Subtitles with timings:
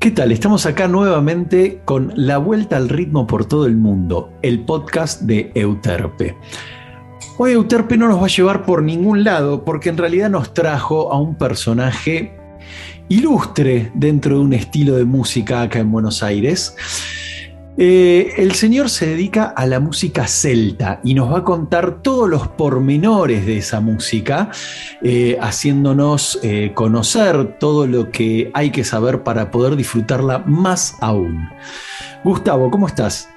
[0.00, 0.30] ¿Qué tal?
[0.30, 5.50] Estamos acá nuevamente con La Vuelta al Ritmo por todo el mundo, el podcast de
[5.56, 6.36] Euterpe.
[7.36, 11.12] Hoy Euterpe no nos va a llevar por ningún lado porque en realidad nos trajo
[11.12, 12.38] a un personaje
[13.08, 16.76] ilustre dentro de un estilo de música acá en Buenos Aires.
[17.80, 22.28] Eh, el señor se dedica a la música celta y nos va a contar todos
[22.28, 24.50] los pormenores de esa música,
[25.00, 31.48] eh, haciéndonos eh, conocer todo lo que hay que saber para poder disfrutarla más aún.
[32.24, 33.28] Gustavo, ¿cómo estás?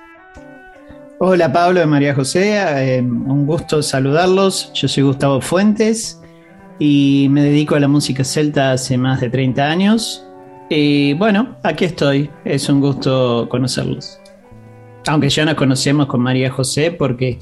[1.20, 4.74] Hola Pablo de María José, un gusto saludarlos.
[4.74, 6.20] Yo soy Gustavo Fuentes
[6.80, 10.26] y me dedico a la música celta hace más de 30 años.
[10.68, 14.21] Y bueno, aquí estoy, es un gusto conocerlos
[15.08, 17.40] aunque ya nos conocemos con María José porque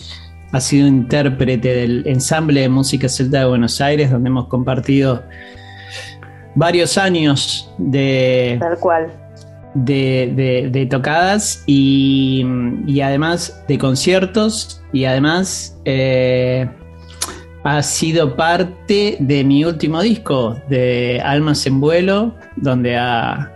[0.52, 5.23] ha sido intérprete del ensamble de música celta de Buenos Aires, donde hemos compartido
[6.55, 8.58] varios años de.
[8.59, 9.12] Tal cual.
[9.76, 12.44] De, tocadas y,
[13.02, 16.68] además de conciertos y además eh,
[17.63, 23.52] ha sido parte de mi último disco de Almas en Vuelo, donde ha,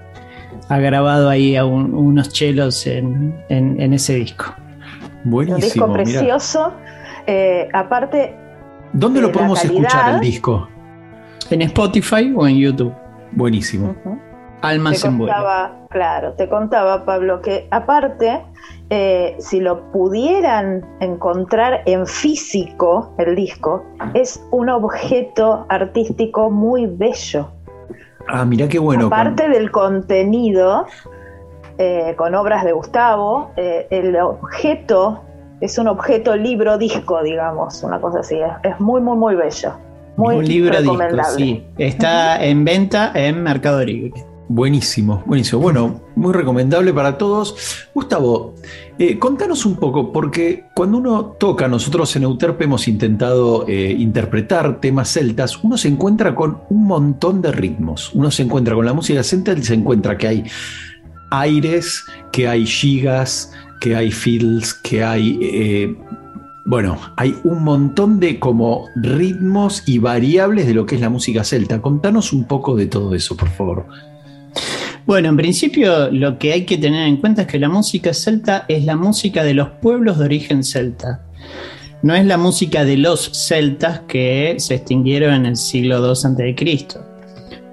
[0.70, 4.46] ha grabado ahí unos chelos en, ese disco.
[5.23, 5.56] Buenísimo.
[5.56, 6.73] Un disco precioso.
[7.28, 8.36] Eh, aparte.
[8.92, 10.68] ¿Dónde lo podemos escuchar el disco?
[11.50, 12.94] En Spotify o en YouTube.
[13.31, 13.96] Buenísimo.
[14.62, 15.34] Almas en vuelo.
[15.90, 18.42] Claro, te contaba, Pablo, que aparte,
[18.90, 27.52] eh, si lo pudieran encontrar en físico, el disco, es un objeto artístico muy bello.
[28.28, 29.08] Ah, mira qué bueno.
[29.08, 30.86] Aparte del contenido,
[31.78, 35.24] eh, con obras de Gustavo, eh, el objeto
[35.62, 38.38] es un objeto libro disco, digamos, una cosa así.
[38.64, 39.74] Es, muy, muy, muy bello.
[40.16, 41.66] Muy un libro disco, sí.
[41.78, 44.33] Está en venta en Mercado Libre.
[44.50, 45.62] Buenísimo, buenísimo.
[45.62, 47.88] Bueno, muy recomendable para todos.
[47.94, 48.54] Gustavo,
[49.00, 54.82] eh, contanos un poco, porque cuando uno toca, nosotros en Euterpe hemos intentado eh, interpretar
[54.82, 58.14] temas celtas, uno se encuentra con un montón de ritmos.
[58.14, 60.44] Uno se encuentra con la música celta y se encuentra que hay
[61.32, 65.40] aires, que hay gigas, que hay fiddles, que hay...
[65.42, 65.98] Eh,
[66.66, 71.44] bueno, hay un montón de como ritmos y variables de lo que es la música
[71.44, 71.82] celta.
[71.82, 73.86] Contanos un poco de todo eso, por favor.
[75.06, 78.64] Bueno, en principio lo que hay que tener en cuenta es que la música celta
[78.69, 81.25] es la música de los pueblos de origen celta.
[82.03, 86.88] No es la música de los celtas que se extinguieron en el siglo II a.C.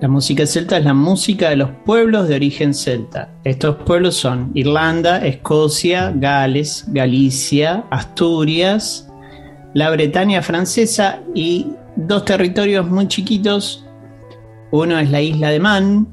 [0.01, 3.33] La música celta es la música de los pueblos de origen celta.
[3.45, 9.09] Estos pueblos son Irlanda, Escocia, Gales, Galicia, Asturias,
[9.75, 11.67] la Bretaña francesa y
[11.97, 13.85] dos territorios muy chiquitos.
[14.73, 16.09] Uno es la isla de Man,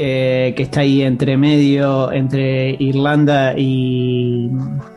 [0.00, 4.48] eh, que está ahí entre medio, entre Irlanda y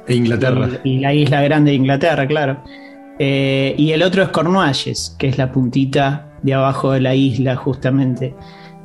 [0.06, 0.70] e Inglaterra.
[0.84, 2.62] Y, la isla grande de Inglaterra, claro.
[3.18, 7.56] Eh, y el otro es Cornualles, que es la puntita de abajo de la isla,
[7.56, 8.36] justamente,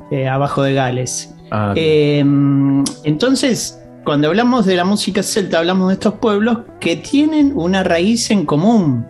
[0.09, 1.35] eh, abajo de Gales.
[1.51, 7.83] Ah, entonces, cuando hablamos de la música celta, hablamos de estos pueblos que tienen una
[7.83, 9.05] raíz en común,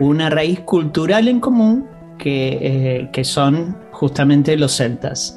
[0.00, 1.84] una raíz cultural en común,
[2.16, 5.36] que, que son justamente los celtas.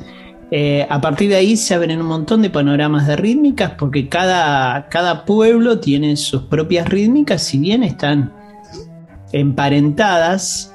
[0.51, 4.87] Eh, a partir de ahí se abren un montón de panoramas de rítmicas porque cada,
[4.89, 8.31] cada pueblo tiene sus propias rítmicas, si bien están
[9.31, 10.71] emparentadas.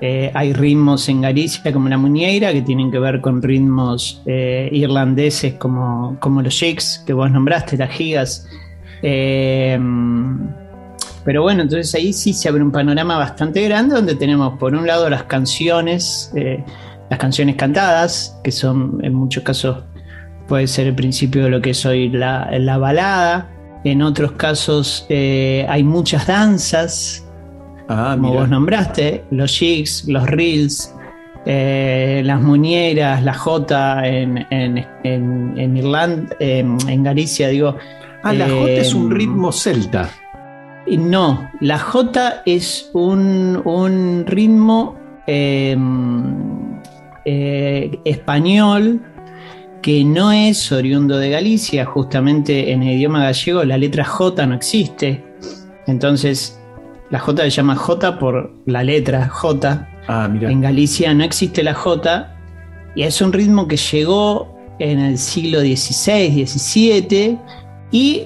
[0.00, 4.68] Eh, hay ritmos en Galicia como la muñeira que tienen que ver con ritmos eh,
[4.72, 8.48] irlandeses como, como los shakes que vos nombraste, las gigas.
[9.00, 9.78] pero
[11.42, 15.08] bueno, entonces ahí sí se abre un panorama bastante grande donde tenemos por un lado
[15.08, 16.32] las canciones
[17.12, 19.84] las canciones cantadas, que son en muchos casos
[20.48, 23.50] puede ser el principio de lo que es hoy la, balada.
[23.84, 27.28] En otros casos eh, hay muchas danzas,
[27.90, 30.94] ah, como vos nombraste, los jigs, los reels,
[31.44, 37.76] eh, las muñeras, la jota en, en, Irlanda, en Galicia, digo.
[38.22, 40.08] Ah, la jota es un eh, ritmo celta.
[40.86, 44.96] No, la jota es un, un ritmo
[47.24, 49.00] eh, español
[49.82, 54.54] que no es oriundo de Galicia, justamente en el idioma gallego la letra J no
[54.54, 55.24] existe,
[55.86, 56.60] entonces
[57.10, 59.88] la J se llama J por la letra J.
[60.08, 62.34] Ah, en Galicia no existe la J
[62.94, 67.38] y es un ritmo que llegó en el siglo XVI, XVII
[67.90, 68.24] y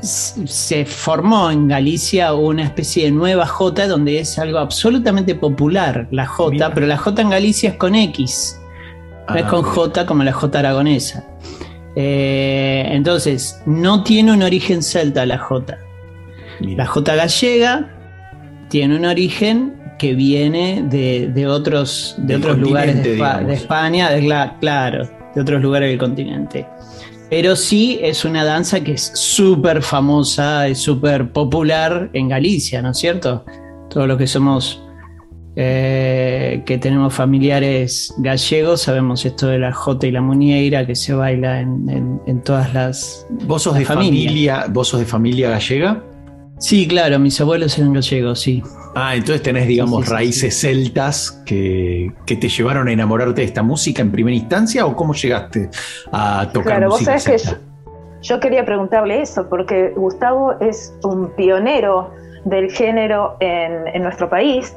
[0.00, 6.26] se formó en Galicia una especie de nueva J donde es algo absolutamente popular la
[6.26, 8.60] J, pero la J en Galicia es con X.
[9.28, 11.24] no es con J como la J aragonesa.
[11.96, 15.78] Eh, entonces, no tiene un origen celta la J.
[16.60, 17.88] La J gallega
[18.68, 23.18] tiene un origen que viene de, otros, de otros lugares de,
[23.52, 24.10] España,
[24.60, 26.66] claro, de otros lugares del continente.
[27.30, 32.90] Pero sí es una danza que es súper famosa, es súper popular en Galicia, ¿no
[32.90, 33.44] es cierto?
[33.90, 34.82] Todos los que somos,
[35.56, 41.12] eh, que tenemos familiares gallegos, sabemos esto de la jota y la muñeira que se
[41.12, 43.26] baila en, todas las.
[43.46, 46.02] ¿Vos sos, de familia, ¿Vos sos de familia gallega?
[46.58, 48.62] Sí, claro, mis abuelos eran gallegos, sí.
[48.94, 54.10] Ah, entonces tenés, digamos, raíces celtas que, te llevaron a enamorarte de esta música en
[54.10, 55.70] primera instancia o cómo llegaste
[56.12, 57.56] a tocar claro, música vos sabés que
[58.20, 62.12] yo, quería preguntarle eso, porque Gustavo es un pionero
[62.44, 64.76] del género en, nuestro país.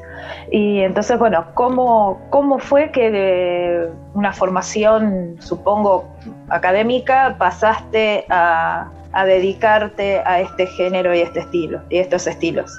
[0.52, 6.06] Y entonces, bueno, ¿cómo, ¿cómo fue que de una formación, supongo,
[6.50, 12.72] académica, pasaste a, a dedicarte a este género y este estilo y estos estilos?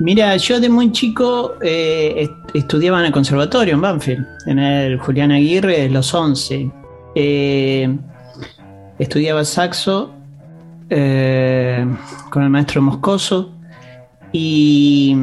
[0.00, 5.30] Mira, yo de muy chico eh, estudiaba en el conservatorio en Banfield, en el Julián
[5.30, 6.70] Aguirre de los 11.
[7.14, 7.96] Eh,
[8.98, 10.12] estudiaba saxo
[10.90, 11.86] eh,
[12.30, 13.52] con el maestro Moscoso
[14.32, 15.16] y,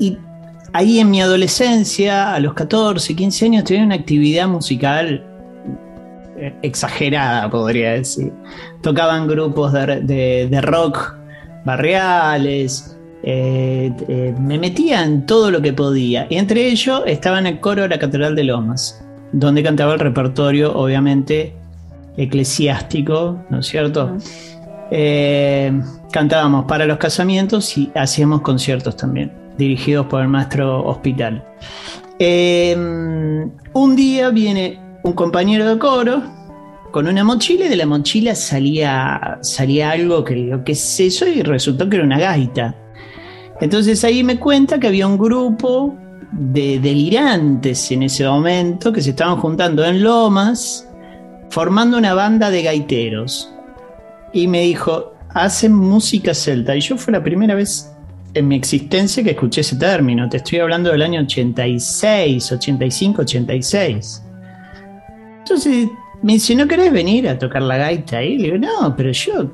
[0.00, 0.18] y
[0.72, 5.24] ahí en mi adolescencia, a los 14, 15 años, tenía una actividad musical
[6.62, 8.32] exagerada, podría decir.
[8.82, 11.14] Tocaban grupos de, rock
[11.66, 16.26] barriales, eh, eh, me metía en todo lo que podía.
[16.30, 20.00] Y entre ellos estaba en el coro de la Catedral de Lomas, donde cantaba el
[20.00, 21.52] repertorio, obviamente,
[22.16, 24.16] eclesiástico, ¿no es cierto?
[24.92, 25.72] Eh,
[26.12, 31.44] cantábamos para los casamientos y hacíamos conciertos también, dirigidos por el maestro Hospital.
[32.20, 36.35] un día viene un compañero de coro
[36.90, 41.26] con una mochila y de la mochila salía, salía algo que digo, ¿qué es eso?
[41.26, 42.74] Y resultó que era una gaita.
[43.60, 45.96] Entonces ahí me cuenta que había un grupo
[46.32, 50.88] de delirantes en ese momento que se estaban juntando en Lomas,
[51.50, 53.52] formando una banda de gaiteros.
[54.32, 56.76] Y me dijo, hacen música celta.
[56.76, 57.90] Y yo fue la primera vez
[58.34, 60.28] en mi existencia que escuché ese término.
[60.28, 64.22] Te estoy hablando del año 86, 85, 86.
[65.38, 65.88] Entonces
[66.22, 68.22] me dice, ¿no querés venir a tocar la gaita?
[68.22, 69.50] Y le digo, no, pero yo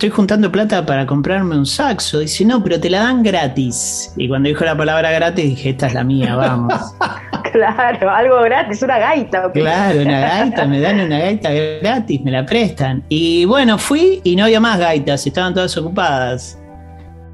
[0.00, 2.20] estoy juntando plata para comprarme un saxo.
[2.20, 4.14] Dice, no, pero te la dan gratis.
[4.16, 6.72] Y cuando dijo la palabra gratis dije, esta es la mía, vamos.
[7.52, 9.52] claro, algo gratis, una gaita.
[9.52, 11.50] Claro, una gaita, me dan una gaita
[11.82, 13.04] gratis, me la prestan.
[13.10, 16.58] Y bueno, fui y no había más gaitas, estaban todas ocupadas.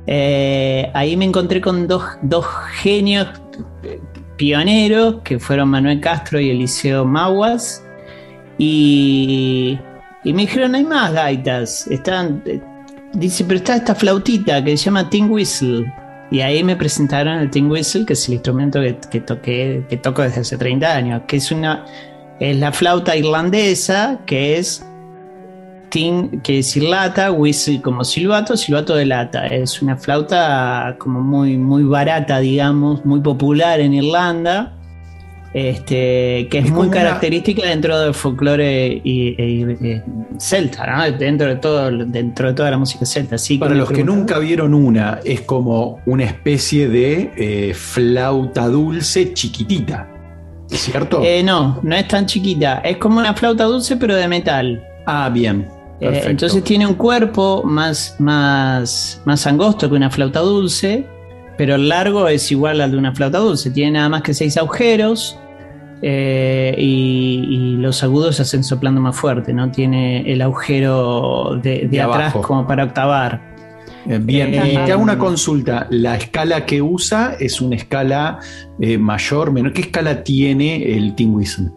[0.08, 2.44] Eh, ahí me encontré con dos, dos
[2.80, 3.28] genios
[4.36, 7.85] pioneros que fueron Manuel Castro y Eliseo Maguas
[8.58, 9.78] y,
[10.24, 11.86] me dijeron, hay más gaitas.
[11.88, 12.60] Están, eh,
[13.12, 15.92] dice, pero está esta flautita que se llama Ting Whistle.
[16.30, 18.80] Y ahí me presentaron el Ting Whistle, que es el instrumento
[19.10, 19.20] que,
[19.98, 21.84] toco desde hace 30 años, que es una
[22.40, 24.84] es la flauta irlandesa, que es
[25.88, 29.46] ting, que es lata, whistle como silbato, silbato de lata.
[29.46, 34.75] Es una flauta como muy, muy barata, digamos, muy popular en Irlanda
[35.56, 39.34] este, que es, muy característica dentro del folclore y,
[40.38, 41.16] celta, ¿no?
[41.16, 43.36] dentro, de todo, dentro de toda la música celta.
[43.58, 50.06] Para los que nunca vieron una, es como una especie de eh, flauta dulce chiquitita,
[50.66, 51.22] ¿cierto?
[51.24, 54.86] Eh, no, no es tan chiquita, es como una flauta dulce pero de metal.
[55.06, 55.66] Ah, bien.
[56.02, 61.06] Eh, entonces tiene un cuerpo más, más, más angosto que una flauta dulce,
[61.56, 63.70] pero el largo es igual al de una flauta dulce.
[63.70, 65.38] Tiene nada más que seis agujeros
[66.02, 72.34] eh, y, los agudos se hacen soplando más fuerte, no tiene el agujero de, atrás
[72.34, 73.54] como para octavar.
[74.08, 75.86] Eh, bien, y te hago una consulta.
[75.90, 78.38] La escala que usa es una escala
[78.80, 79.72] eh, mayor, menor.
[79.72, 81.70] ¿Qué escala tiene el Whistle?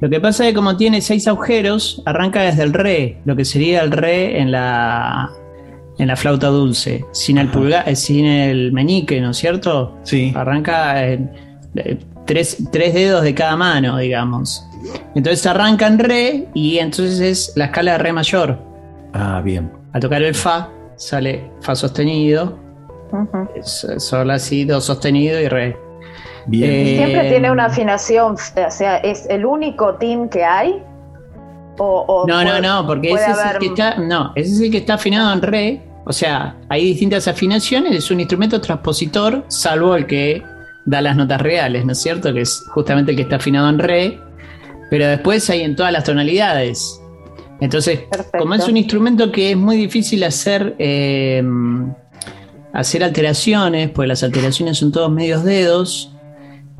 [0.00, 3.44] Lo que pasa es que como tiene seis agujeros, arranca desde el re, lo que
[3.44, 5.30] sería el re en la,
[5.98, 7.50] en la flauta dulce, sin el
[7.94, 9.98] sin el meñique, ¿no es cierto?
[10.04, 10.32] Sí.
[10.34, 11.30] Arranca en,
[12.30, 14.64] tres, dedos de cada mano, digamos.
[15.16, 18.58] Entonces arranca en re y entonces es la escala de re mayor.
[19.12, 19.72] Ah, bien.
[19.92, 22.56] Al tocar el fa sale fa sostenido,
[23.62, 25.76] sol así, do sostenido y re.
[26.46, 26.86] Bien.
[26.86, 30.82] ¿Y siempre eh, tiene una afinación, o sea, es el único team que hay.
[31.78, 34.78] O, no, no, no, porque ese es, el que está, no, ese es el que
[34.78, 35.82] está afinado en re.
[36.04, 40.42] O sea, hay distintas afinaciones, es un instrumento transpositor, salvo el que
[40.84, 42.32] da las notas reales, ¿no es cierto?
[42.32, 44.20] Que es justamente el que está afinado en re,
[44.90, 47.00] pero después hay en todas las tonalidades.
[47.60, 48.00] Entonces,
[48.36, 51.42] como es un instrumento que es muy difícil hacer, eh,
[52.72, 56.12] hacer alteraciones, pues las alteraciones son todos medios dedos,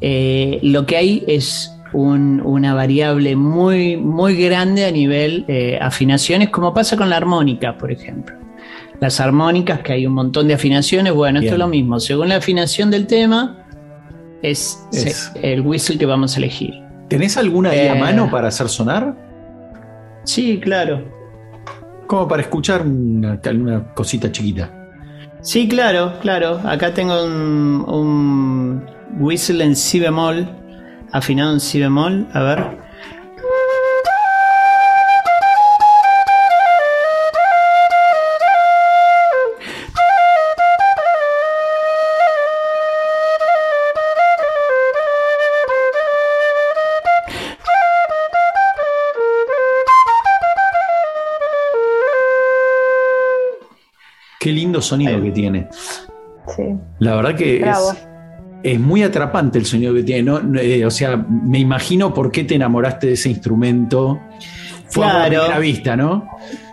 [0.00, 6.73] eh, lo que hay es una variable muy, muy grande a nivel eh, afinaciones, como
[6.73, 8.37] pasa con la armónica, por ejemplo.
[9.00, 12.00] Las armónicas, que hay un montón de afinaciones, bueno, esto es lo mismo.
[12.00, 13.60] Según la afinación del tema,
[14.42, 14.87] es,
[15.42, 16.75] el whistle que vamos a elegir.
[17.09, 19.16] ¿Tenés alguna ahí a eh, mano para hacer sonar?
[20.25, 21.04] Sí, claro.
[22.06, 23.40] Como para escuchar una,
[23.94, 24.70] cosita chiquita.
[25.40, 26.61] Sí, claro, claro.
[26.64, 28.85] Acá tengo un
[29.18, 30.49] whistle en si bemol,
[31.12, 32.80] afinado en si bemol, a ver.
[54.40, 55.68] Qué lindo sonido que tiene.
[56.56, 56.62] Sí.
[56.99, 57.78] La verdad que es,
[58.62, 60.32] es muy atrapante el sonido que tiene.
[60.61, 64.18] Eh, o sea, me imagino por qué te enamoraste de ese instrumento.
[64.88, 66.26] Fue a primera vista, ¿no?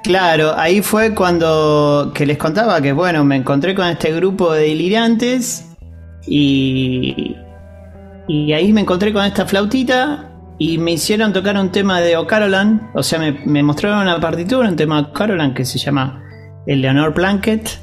[0.04, 4.70] Claro, ahí fue cuando que les contaba que, bueno, me encontré con este grupo de
[4.70, 5.70] delirantes
[6.26, 7.36] y,
[8.28, 12.90] y ahí me encontré con esta flautita y me hicieron tocar un tema de O'Carolan.
[12.94, 16.24] O sea, me, mostraron una partitura, un tema de O'Carolan que se llama
[16.68, 17.80] El Leonor Planket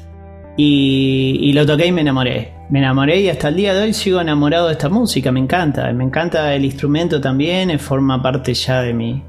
[0.57, 4.19] y, lo toqué y me enamoré me enamoré y hasta el día de hoy sigo
[4.19, 8.93] enamorado de esta música, me encanta, me encanta el instrumento también, forma parte ya de
[8.93, 9.23] mi,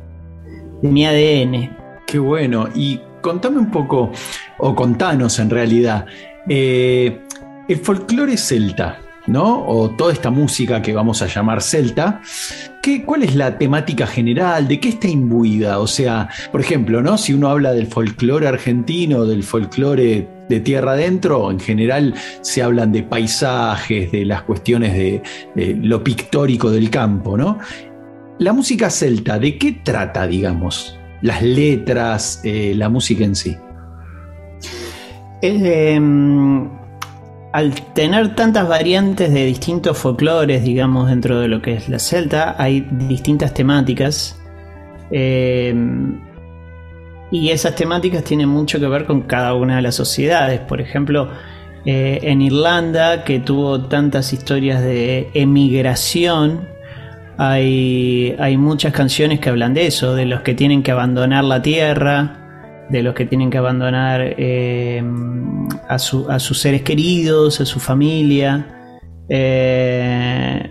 [0.80, 1.76] de mi ADN.
[2.06, 4.10] Qué bueno, y contame un poco,
[4.58, 6.06] o contanos en realidad,
[6.48, 7.20] eh,
[7.68, 9.66] el folclore celta, ¿no?
[9.66, 12.21] O toda esta música que vamos a llamar celta,
[12.83, 14.68] ¿qué, ¿cuál es la temática general?
[14.68, 15.78] ¿De qué está imbuida?
[15.78, 17.18] O sea, por ejemplo, ¿no?
[17.18, 22.92] Si uno habla del folclore argentino, del folclore de tierra adentro, en general se hablan
[22.92, 25.23] de paisajes, de las cuestiones de,
[25.80, 27.59] lo pictórico del campo, ¿no?
[28.38, 30.99] La música celta, ¿de qué trata, digamos?
[31.23, 33.56] Las letras, eh, la música en sí.
[35.42, 36.68] Em,
[37.56, 42.54] al tener tantas variantes de distintos folclores, digamos, dentro de lo que es la celta,
[42.58, 44.38] hay distintas temáticas.
[45.10, 46.20] Em,
[47.30, 50.60] y esas temáticas tienen mucho que ver con cada una de las sociedades.
[50.60, 51.30] Por ejemplo,
[51.86, 56.68] eh, en Irlanda, que tuvo tantas historias de emigración,
[57.38, 61.62] hay, hay muchas canciones que hablan de eso, de los que tienen que abandonar la
[61.62, 62.46] tierra,
[62.90, 65.02] de los que tienen que abandonar eh,
[65.88, 68.93] a, sus seres queridos, a su familia.
[69.28, 70.71] Eh,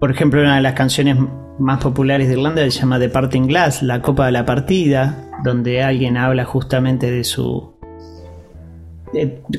[0.00, 1.16] por ejemplo, una de las canciones
[1.58, 5.82] más populares de Irlanda se llama The Parting Glass, la copa de la partida, donde
[5.82, 7.73] alguien habla justamente de su...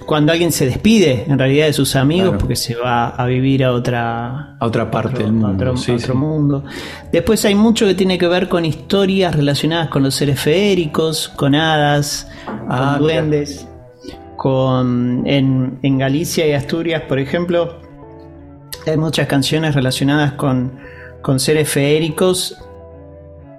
[0.06, 3.72] cuando alguien se despide en realidad de sus amigos porque se va a vivir a
[3.72, 5.74] otra, a otra parte del mundo.
[5.74, 6.64] Otro, mundo.
[7.12, 11.56] Después hay mucho que tiene que ver con historias relacionadas con los seres feéricos, con
[11.56, 13.68] hadas, ah, con duendes.
[14.36, 17.80] Con, en, en Galicia y Asturias, por ejemplo,
[18.86, 20.74] hay muchas canciones relacionadas con,
[21.22, 22.58] con seres feéricos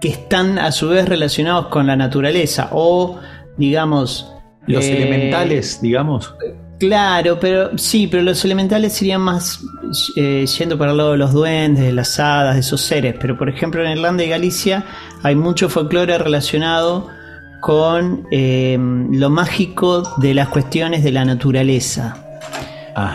[0.01, 3.19] que están a su vez relacionados con la naturaleza o,
[3.57, 4.33] digamos...
[4.67, 6.35] Los eh, elementales, digamos.
[6.79, 9.61] Claro, pero sí, pero los elementales serían más
[10.17, 13.15] eh, yendo para el lado de los duendes, de las hadas, de esos seres.
[13.19, 14.85] Pero por ejemplo en Irlanda y Galicia
[15.23, 17.09] hay mucho folclore relacionado
[17.63, 18.77] con eh,
[19.11, 22.17] lo mágico de las cuestiones de la naturaleza.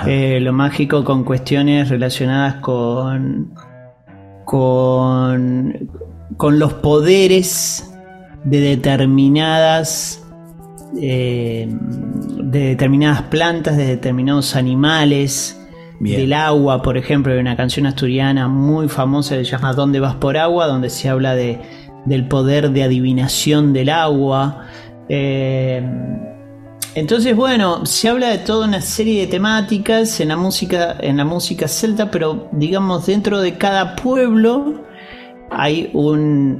[0.06, 3.54] lo mágico con cuestiones relacionadas con,
[4.46, 5.90] con
[6.38, 7.92] con los poderes
[8.44, 10.21] de determinadas
[11.00, 15.58] eh, de determinadas plantas, de determinados animales,
[16.00, 20.16] del agua, por ejemplo, hay una canción asturiana muy famosa que se llama ¿Dónde vas
[20.16, 20.66] por agua?
[20.66, 21.60] donde se habla de,
[22.06, 24.66] del poder de adivinación del agua.
[25.10, 25.84] Eh,
[26.96, 31.24] entonces, bueno, se habla de toda una serie de temáticas en la música, en la
[31.24, 34.84] música celta, pero digamos dentro de cada pueblo
[35.52, 36.58] hay un,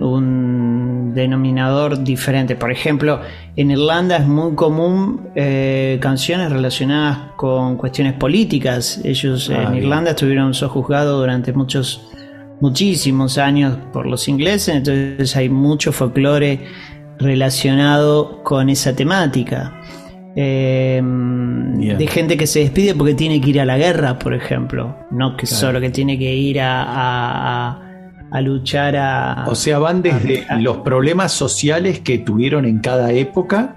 [1.14, 2.56] denominador diferente.
[2.56, 3.22] Por ejemplo,
[3.56, 9.02] en Irlanda es muy común eh, canciones relacionadas con cuestiones políticas.
[9.04, 12.10] Ellos ah, en Irlanda estuvieron sojuzgados durante muchos,
[12.60, 16.60] muchísimos años por los ingleses, entonces hay mucho folclore
[17.20, 19.74] relacionado con esa temática.
[20.36, 24.96] eh, de gente que se despide porque tiene que ir a la guerra, por ejemplo.
[25.12, 27.91] No que solo que tiene que ir a, a,
[28.40, 29.46] luchar a...
[29.48, 33.76] O sea, van desde los problemas sociales que tuvieron en cada época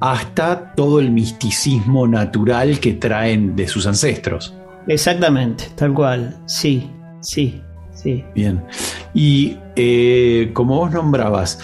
[0.00, 4.54] hasta todo el misticismo natural que traen de sus ancestros.
[4.88, 7.60] Exactamente, tal cual, sí, sí,
[7.92, 8.24] sí.
[8.34, 8.64] Bien.
[9.14, 11.60] Y eh, como vos nombrabas,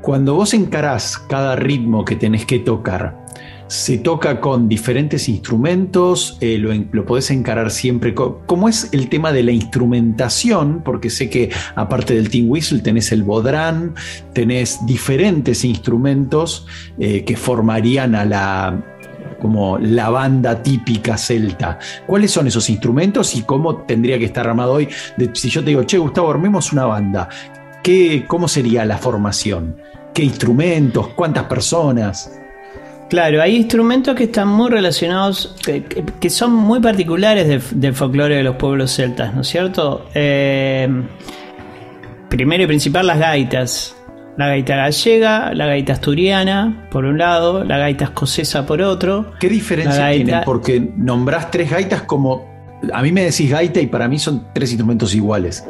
[0.00, 3.23] cuando vos encarás cada ritmo que tenés que tocar,
[3.66, 8.14] se toca con diferentes instrumentos, eh, lo, podés encarar siempre.
[8.14, 10.82] ¿Cómo es el tema de la instrumentación?
[10.84, 13.94] Porque sé que aparte del Team Whistle tenés el bodrán,
[14.32, 16.66] tenés diferentes instrumentos
[16.98, 18.84] eh, que formarían a la
[19.40, 21.78] como la banda típica celta.
[22.06, 24.88] ¿Cuáles son esos instrumentos y cómo tendría que estar armado hoy?
[25.34, 27.28] si yo te digo, che, Gustavo, armemos una banda,
[27.82, 29.76] ¿qué, ¿cómo sería la formación?
[30.14, 31.08] ¿Qué instrumentos?
[31.08, 32.30] ¿Cuántas personas?
[33.08, 38.56] Claro, hay instrumentos que están muy relacionados, que, son muy particulares del folclore de los
[38.56, 40.06] pueblos celtas, ¿no es cierto?
[40.14, 40.88] Eh,
[42.28, 43.96] primero y principal las gaitas.
[44.36, 49.32] La gaita gallega, la gaita asturiana, por un lado, la gaita escocesa por otro.
[49.38, 50.40] ¿Qué diferencia tienen?
[50.44, 52.52] Porque nombrás tres gaitas como.
[52.92, 55.64] A mí me decís gaita y para mí son tres instrumentos iguales.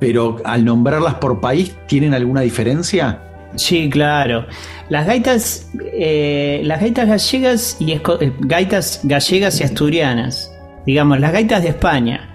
[0.00, 3.27] Pero al nombrarlas por país, ¿tienen alguna diferencia?
[3.56, 4.46] Sí, claro.
[4.88, 8.00] Las gaitas, eh, las gaitas gallegas y eh,
[8.40, 10.52] gaitas gallegas y asturianas,
[10.86, 12.30] digamos, las gaitas de España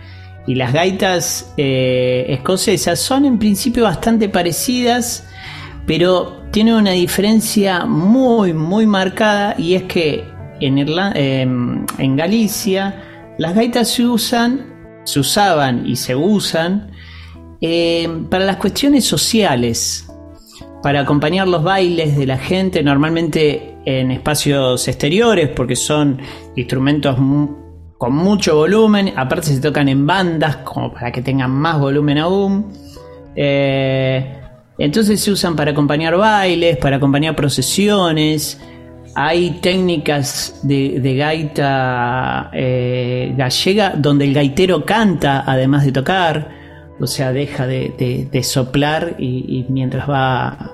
[0.46, 5.28] y las gaitas eh, escocesas son en principio bastante parecidas,
[5.86, 10.24] pero tienen una diferencia muy, muy marcada y es que
[10.60, 16.92] en, em, en Galicia las gaitas se usan, se usaban y se usan
[18.30, 20.06] para las cuestiones sociales
[20.84, 26.20] para acompañar los bailes de la gente, normalmente en espacios exteriores, porque son
[26.58, 27.16] instrumentos
[27.98, 32.74] con mucho volumen, aparte se tocan en bandas, como para que tengan más volumen aún.
[33.34, 34.40] Eh,
[34.78, 38.60] entonces se usan para acompañar bailes, para acompañar procesiones.
[39.16, 46.64] Hay técnicas de, gaita eh, gallega donde el gaitero canta además de tocar
[47.00, 50.73] o sea, deja de, soplar y, mientras va...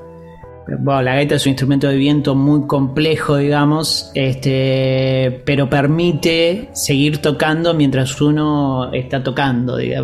[0.77, 7.19] Bueno, la gaita es un instrumento de viento muy complejo, digamos, este, pero permite seguir
[7.19, 9.95] tocando mientras uno está tocando, eh,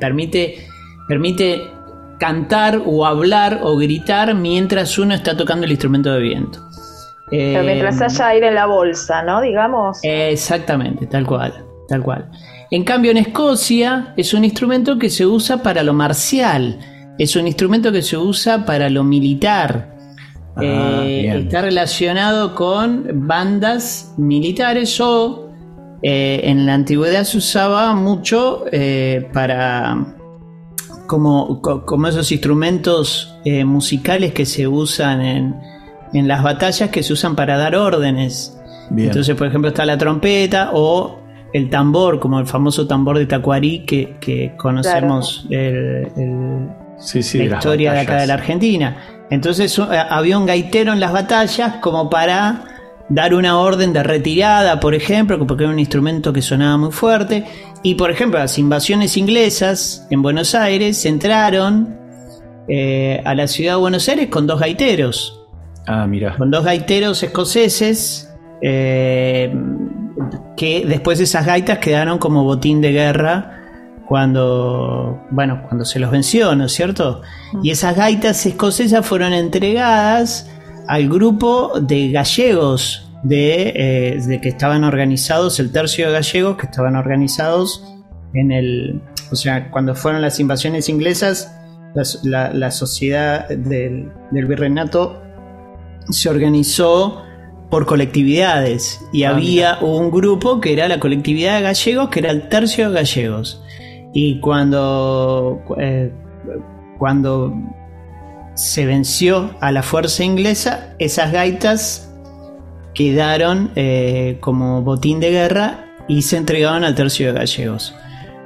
[0.00, 0.66] permite,
[1.06, 1.62] permite
[2.18, 6.60] cantar o hablar o gritar mientras uno está tocando el instrumento de viento.
[7.30, 9.40] mientras eh, haya aire en la bolsa, ¿no?
[9.40, 9.98] Digamos.
[10.02, 11.52] exactamente, tal cual,
[11.88, 12.30] tal cual.
[12.70, 16.78] En cambio, en Escocia es un instrumento que se usa para lo marcial,
[17.18, 19.97] es un instrumento que se usa para lo militar.
[20.58, 25.50] Ah, eh, está relacionado con bandas militares o
[26.02, 30.16] eh, en la antigüedad se usaba mucho eh, para
[31.06, 35.56] como, como, esos instrumentos musicales que se usan en,
[36.12, 38.58] en, las batallas que se usan para dar órdenes.
[38.94, 41.18] Entonces, por ejemplo, está la trompeta o
[41.54, 46.08] el tambor, como el famoso tambor de Tacuarí que, conocemos la
[47.44, 49.17] historia de acá de la Argentina.
[49.30, 52.64] Entonces eh, había un gaitero en las batallas como para
[53.08, 57.44] dar una orden de retirada, por ejemplo, porque era un instrumento que sonaba muy fuerte.
[57.82, 61.96] Y por ejemplo, las invasiones inglesas en Buenos Aires entraron
[62.68, 65.46] eh, a la ciudad de Buenos Aires con dos gaiteros.
[65.86, 66.36] Ah, mira.
[66.36, 68.24] Con dos gaiteros escoceses.
[68.60, 69.54] Eh,
[70.56, 73.57] que después esas gaitas quedaron como botín de guerra
[74.08, 77.20] cuando, bueno, cuando se los venció, ¿no es cierto?
[77.62, 80.50] Y esas gaitas escocesas fueron entregadas
[80.86, 86.66] al grupo de gallegos de, eh, de, que estaban organizados, el tercio de gallegos que
[86.66, 87.84] estaban organizados
[88.32, 91.54] en el, o sea, cuando fueron las invasiones inglesas,
[92.22, 95.20] la, sociedad del, del virreinato
[96.10, 97.24] se organizó
[97.70, 102.30] por colectividades y ah, había un grupo que era la colectividad de gallegos, que era
[102.30, 103.62] el tercio de gallegos.
[104.12, 106.10] Y cuando, eh,
[106.98, 107.54] cuando
[108.54, 112.12] se venció a la fuerza inglesa, esas gaitas
[112.94, 117.94] quedaron eh, como botín de guerra y se entregaron al tercio de gallegos.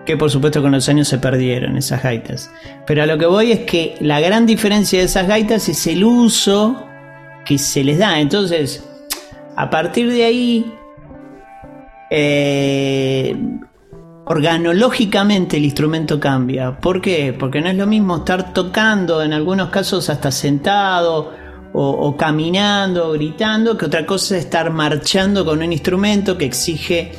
[0.05, 2.51] Que por supuesto con los años se perdieron esas gaitas.
[2.87, 6.05] Pero a lo que voy es que la gran diferencia de esas gaitas es el
[6.05, 6.85] uso
[7.47, 8.21] que se les da.
[8.21, 8.85] Entonces,
[9.57, 10.75] a partir de ahí,
[12.11, 13.37] eh,
[14.25, 16.79] organológicamente el instrumento cambia.
[16.79, 17.35] ¿Por qué?
[17.39, 21.33] Porque no es lo mismo estar tocando, en algunos casos hasta sentado,
[21.75, 27.13] o, caminando, o gritando, que otra cosa es estar marchando con un instrumento que exige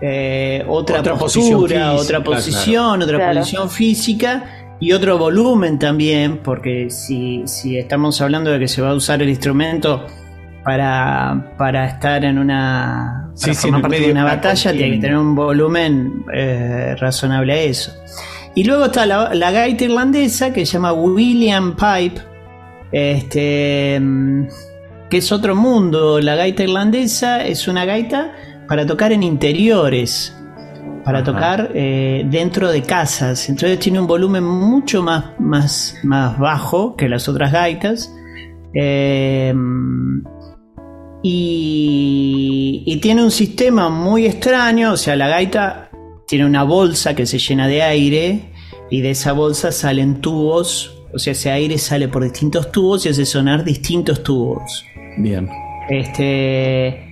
[0.00, 6.88] eh, otra, postura, posición física, otra posición, otra posición física y otro volumen también, porque
[6.88, 10.06] si, si estamos hablando de que se va a usar el instrumento
[10.64, 13.32] para, para estar en una,
[13.82, 17.92] para de una batalla, tiene que tener un volumen eh, razonable a eso.
[18.54, 22.20] Y luego está la, la, gaita irlandesa que se llama William Pipe,
[22.92, 24.00] este,
[25.08, 26.20] que es otro mundo.
[26.20, 28.32] La gaita irlandesa es una gaita
[28.68, 30.36] para tocar en interiores,
[31.04, 33.48] para tocar eh, dentro de casas.
[33.48, 38.12] Entonces tiene un volumen mucho más, más, más bajo que las otras gaitas.
[38.74, 39.54] Eh,
[41.22, 45.90] y, y, tiene un sistema muy extraño, o sea, la gaita
[46.26, 48.52] tiene una bolsa que se llena de aire
[48.90, 53.08] y de esa bolsa salen tubos o sea, ese aire sale por distintos tubos y
[53.08, 54.84] hace sonar distintos tubos.
[55.18, 55.48] Bien.
[55.88, 57.06] Este.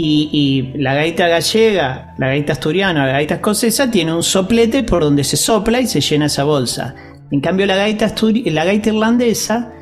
[0.00, 5.24] Y, la gaita gallega, la gaita asturiana, la gaita escocesa tiene un soplete por donde
[5.24, 6.94] se sopla y se llena esa bolsa.
[7.32, 9.72] En cambio, la gaita, la gaita irlandesa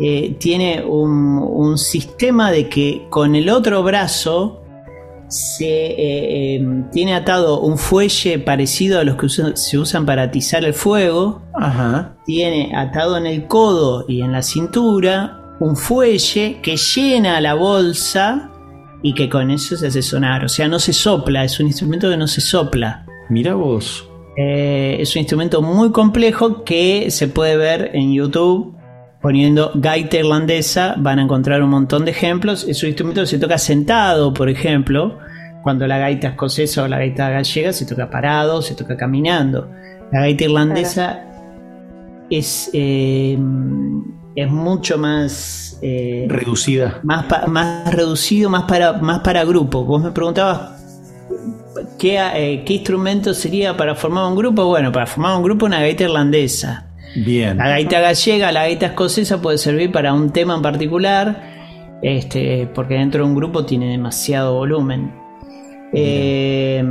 [0.00, 4.62] eh, tiene un, un, sistema de que con el otro brazo
[5.28, 10.64] se eh, em, tiene atado un fuelle parecido a los que se usan para atizar
[10.64, 11.42] el fuego.
[12.24, 18.50] Tiene atado en el codo y en la cintura un fuelle que llena la bolsa
[19.02, 20.44] y que con eso se hace sonar.
[20.46, 23.06] O sea, no se sopla, es un instrumento que no se sopla.
[23.28, 24.08] Mira vos.
[24.36, 28.79] Eh, es un instrumento muy complejo que se puede ver en YouTube
[29.20, 32.64] poniendo gaita irlandesa van a encontrar un montón de ejemplos.
[32.66, 35.18] Es un instrumento que se toca sentado, por ejemplo,
[35.62, 39.70] cuando la gaita escocesa o la gaita gallega se toca parado, se toca caminando.
[40.12, 41.24] La gaita irlandesa
[42.30, 43.38] es, eh,
[44.34, 45.78] es mucho más...
[45.82, 47.00] Eh, Reducida.
[47.02, 49.84] Más, más reducido, más para, más para grupo.
[49.84, 50.80] Vos me preguntabas
[51.98, 54.64] ¿Qué, eh, ¿qué, instrumento sería para formar un grupo?
[54.66, 56.89] Bueno, para formar un grupo una gaita irlandesa.
[57.14, 57.56] Bien.
[57.58, 62.94] La gaita gallega, la gaita escocesa puede servir para un tema en particular, este, porque
[62.94, 65.12] dentro de un grupo tiene demasiado volumen.
[65.92, 66.82] Eh,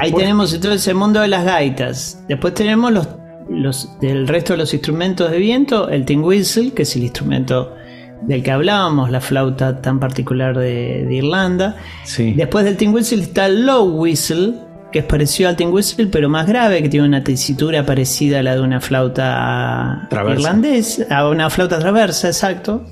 [0.00, 2.24] ahí tenemos entonces el mundo de las gaitas.
[2.28, 3.08] Después tenemos los,
[3.48, 7.74] los del resto de los instrumentos de viento, el tin whistle, que es el instrumento
[8.22, 11.76] del que hablábamos, la flauta tan particular de, Irlanda.
[12.16, 14.54] Después del tin whistle está el low whistle,
[14.92, 18.42] que es parecido al tin whistle, pero más grave, que tiene una tesitura parecida a
[18.42, 22.84] la de una flauta irlandesa, a una flauta traversa, exacto.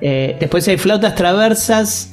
[0.00, 2.10] Eh, después hay flautas traversas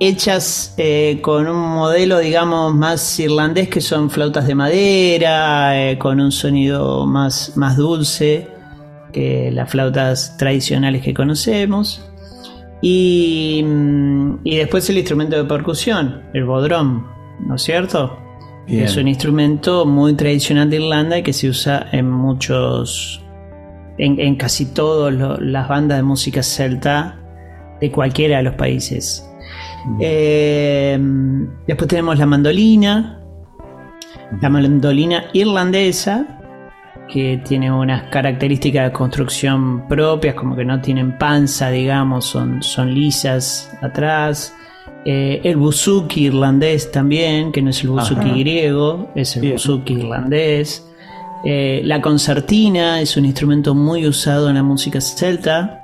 [0.00, 6.20] hechas eh, con un modelo, digamos, más irlandés, que son flautas de madera, eh, con
[6.20, 8.48] un sonido más, más dulce
[9.12, 12.02] que las flautas tradicionales que conocemos.
[12.82, 17.06] Y, mm, y después el instrumento de percusión, el bodrón,
[17.46, 18.18] ¿no es cierto?
[18.66, 23.22] Es un instrumento muy tradicional de Irlanda y que se usa en muchos,
[23.98, 27.20] en, en casi todas las bandas de música celta
[27.80, 29.28] de cualquiera de los países.
[30.00, 30.98] Eh,
[31.66, 33.20] después tenemos la mandolina,
[34.40, 36.40] la mandolina irlandesa,
[37.08, 42.94] que tiene unas características de construcción propias, como que no tienen panza, digamos, son, son
[42.94, 44.54] lisas atrás.
[45.04, 50.86] Eh, el buzuki irlandés también, que no es el buzuki griego, es el buzuki irlandés.
[51.44, 55.80] Eh, la concertina es un instrumento muy usado en la música celta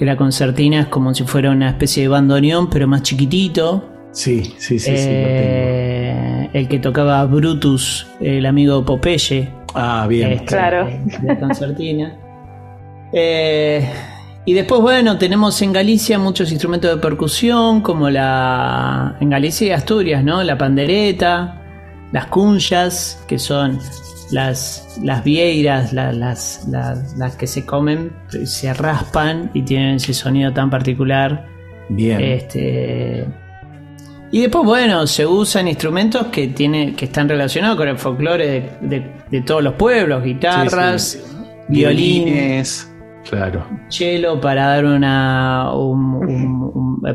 [0.00, 3.84] que la concertina es como si fuera una especie de bandoneón, pero más chiquitito.
[4.12, 4.92] Sí, sí, sí, sí.
[4.96, 9.50] Eh, el que tocaba Brutus, el amigo Popeye.
[9.74, 10.32] Ah, bien.
[10.32, 10.88] Este, claro.
[11.22, 12.16] La concertina.
[13.12, 13.88] Eh,
[14.44, 19.16] y después, bueno, tenemos en Galicia muchos instrumentos de percusión, como la.
[19.20, 20.42] En Galicia y Asturias, ¿no?
[20.42, 21.62] La pandereta,
[22.12, 23.78] las cunyas, que son
[24.30, 28.12] las, las vieiras, las, las, que se comen,
[28.44, 31.46] se raspan y tienen ese sonido tan particular.
[31.88, 32.20] Bien.
[32.20, 33.26] Este,
[34.32, 39.19] y después, bueno, se usan instrumentos que, tiene, que están relacionados con el folclore de,
[39.44, 41.18] todos los pueblos, guitarras,
[41.68, 42.86] violines.
[43.28, 43.64] Claro.
[43.88, 45.70] Chelo para dar una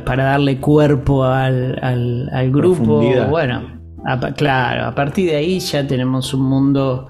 [0.05, 3.01] para darle cuerpo al, al grupo.
[3.29, 3.63] Bueno,
[4.37, 7.07] claro, a partir de ahí ya tenemos un mundo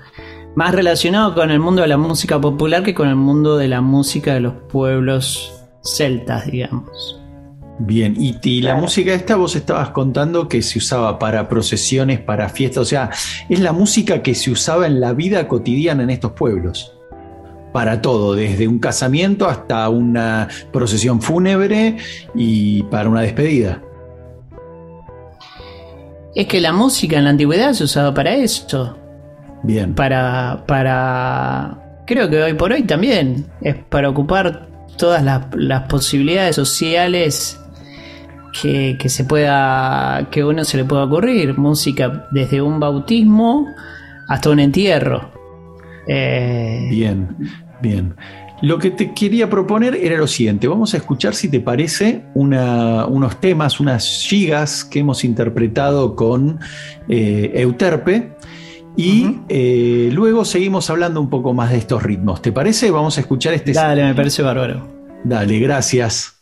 [0.56, 3.82] más relacionado con el mundo de la música popular que con el mundo de la
[3.82, 7.22] música de los pueblos celtas, digamos.
[7.78, 12.82] Bien, y, la música esta vos estabas contando que se usaba para procesiones, para fiestas,
[12.84, 13.10] o sea,
[13.50, 16.94] es la música que se usaba en la vida cotidiana en estos pueblos.
[17.74, 21.98] para todo, desde un casamiento hasta una procesión fúnebre
[22.34, 23.82] y para una despedida.
[26.34, 28.98] Es que la música en la antigüedad se usaba para esto.
[29.64, 29.94] Bien.
[29.94, 32.02] Para, para.
[32.08, 33.46] Creo que hoy por hoy también.
[33.60, 37.60] Es para ocupar todas las, las posibilidades sociales
[38.62, 40.28] que, que, se pueda.
[40.32, 41.58] que uno se le pueda ocurrir.
[41.58, 43.68] Música desde un bautismo
[44.28, 45.32] hasta un entierro.
[46.08, 46.88] Eh...
[46.90, 47.36] Bien,
[47.82, 48.16] bien.
[48.62, 53.40] Lo que te quería proponer era lo siguiente, vamos a escuchar si te parece unos
[53.42, 56.60] temas, unas gigas que hemos interpretado con
[57.10, 58.32] eh, Euterpe
[58.96, 62.42] y eh, luego seguimos hablando un poco más de estos ritmos.
[62.42, 62.92] ¿Te parece?
[62.92, 63.74] Vamos a escuchar este...
[63.74, 64.88] Dale, me parece bárbaro.
[65.26, 66.36] Dale, gracias.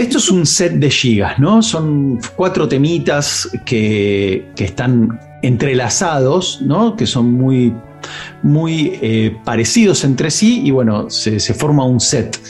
[0.00, 1.62] Esto es un set de gigas, ¿no?
[1.62, 6.96] Son cuatro temitas que, están entrelazados, ¿no?
[6.96, 7.74] Que son muy,
[8.42, 12.40] muy eh, parecidos entre sí y bueno, se, forma un set.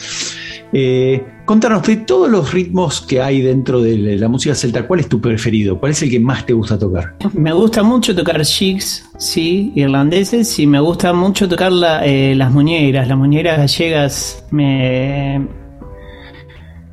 [0.72, 5.08] Eh, contanos de todos los ritmos que hay dentro de la música celta, ¿cuál es
[5.08, 5.80] tu preferido?
[5.80, 7.16] ¿Cuál es el que más te gusta tocar?
[7.32, 11.72] Me gusta mucho tocar jigs, sí, irlandeses, y me gusta mucho tocar
[12.04, 13.08] eh, las muñeiras.
[13.08, 15.59] Las muñeiras gallegas me,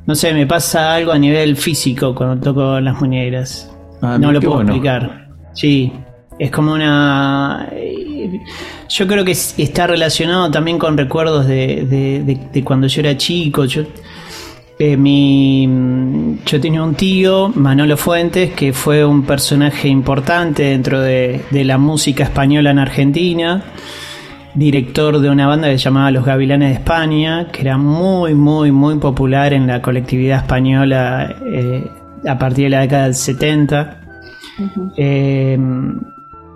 [0.08, 3.70] no sé, me pasa algo a nivel físico cuando toco las muñeras.
[4.00, 5.28] Ah, no lo puedo explicar.
[5.52, 5.92] Sí,
[6.38, 7.68] es como una...
[8.88, 13.66] Yo creo que está relacionado también con recuerdos de, cuando yo era chico.
[13.66, 13.82] Yo,
[14.78, 15.68] eh, mi,
[16.46, 21.76] yo tenía un tío, Manolo Fuentes, que fue un personaje importante dentro de, de la
[21.76, 23.62] música española en Argentina
[24.58, 28.72] director de una banda que se llamaba Los Gavilanes de España, que era muy, muy,
[28.72, 31.88] muy popular en la colectividad española eh,
[32.26, 34.00] a partir de la década del 70.
[34.96, 35.58] Eh,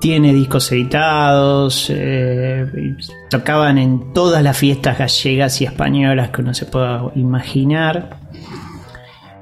[0.01, 2.97] tiene discos editados, eh,
[3.31, 8.19] tocaban en todas las fiestas gallegas y españolas que uno se pueda imaginar.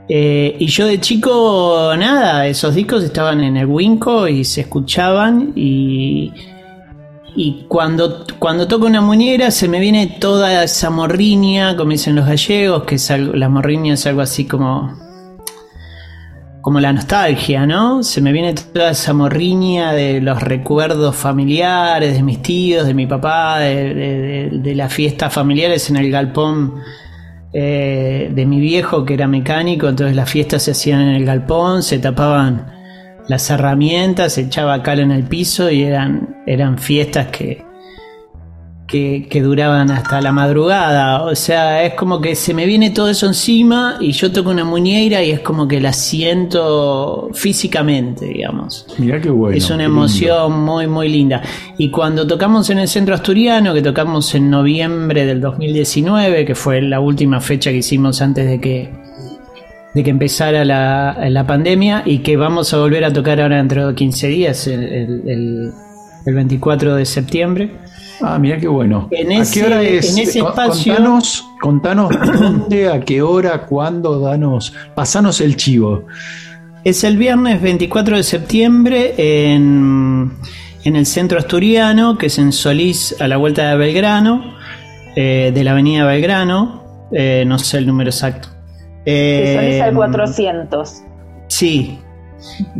[0.07, 6.33] y yo de chico, nada, esos discos estaban en el Winco y se escuchaban y,
[7.37, 12.27] y cuando, cuando toco una muñeira se me viene toda esa morriña, como dicen los
[12.27, 14.97] gallegos, que es algo, la morriña es algo así como,
[16.61, 18.03] como la nostalgia, ¿no?
[18.03, 23.07] Se me viene toda esa morriña de los recuerdos familiares, de mis tíos, de mi
[23.07, 26.75] papá, de, las fiestas familiares en el galpón
[27.53, 31.83] eh, de mi viejo que era mecánico, entonces las fiestas se hacían en el galpón,
[31.83, 32.80] se tapaban
[33.31, 37.63] las herramientas, se echaba cal en el piso y eran, eran fiestas que,
[38.89, 41.23] que, que duraban hasta la madrugada.
[41.23, 44.65] O sea, es como que se me viene todo eso encima y yo toco una
[44.65, 48.85] muñeira y es como que la siento físicamente, digamos.
[48.99, 49.57] Mirá qué bueno.
[49.57, 51.41] Es una emoción muy, muy linda.
[51.79, 56.83] Y cuando tocamos en el centro asturiano, que tocamos en noviembre del 2019, que fue
[56.83, 59.00] la última fecha que hicimos antes de que,
[59.95, 63.89] de que empezara la, la pandemia, y que vamos a volver a tocar ahora dentro
[63.89, 65.71] de 15 días, el, el- el-
[66.27, 67.71] el 24 de septiembre.
[68.23, 69.09] Ah, mirá qué bueno.
[69.11, 70.13] En ¿A ese- qué hora es?
[70.13, 76.05] en ese espacio- Contanos, contanos dónde, a qué hora, cuándo, danos, pasanos el chivo.
[76.85, 80.33] Es el viernes 24 de septiembre en,
[80.85, 84.55] en el centro asturiano, que es en Solís, a la vuelta de Belgrano,
[85.17, 88.49] eh, de la avenida Belgrano, eh, no sé el número exacto.
[89.05, 91.03] Que son Eh, esas 400.
[91.49, 91.99] Sí.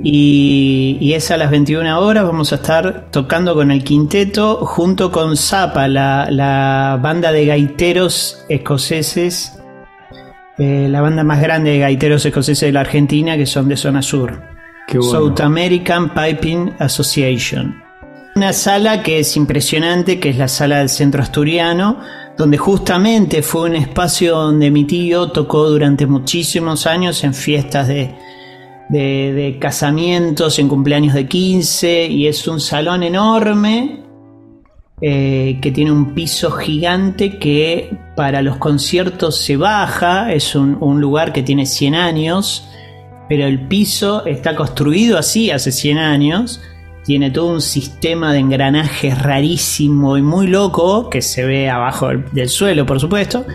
[0.03, 2.25] Y, y es a las 21 horas.
[2.25, 8.45] Vamos a estar tocando con el quinteto junto con Zapa, la, la banda de gaiteros
[8.49, 9.59] escoceses,
[10.59, 14.03] eh, la banda más grande de gaiteros escoceses de la Argentina, que son de zona
[14.03, 14.41] sur.
[14.87, 15.13] Qué bueno.
[15.13, 17.83] South American Piping Association.
[18.37, 21.99] Una sala que es impresionante, que es la sala del centro asturiano,
[22.37, 28.15] donde justamente fue un espacio donde mi tío tocó durante muchísimos años en fiestas de,
[28.89, 34.03] de, casamientos, en cumpleaños de 15, y es un salón enorme
[35.01, 41.01] eh, que tiene un piso gigante que para los conciertos se baja, es un, un
[41.01, 42.67] lugar que tiene 100 años,
[43.29, 46.61] pero el piso está construido así hace 100 años,
[47.05, 52.49] tiene todo un sistema de engranajes rarísimo y muy loco que se ve abajo del,
[52.49, 53.47] suelo, por supuesto,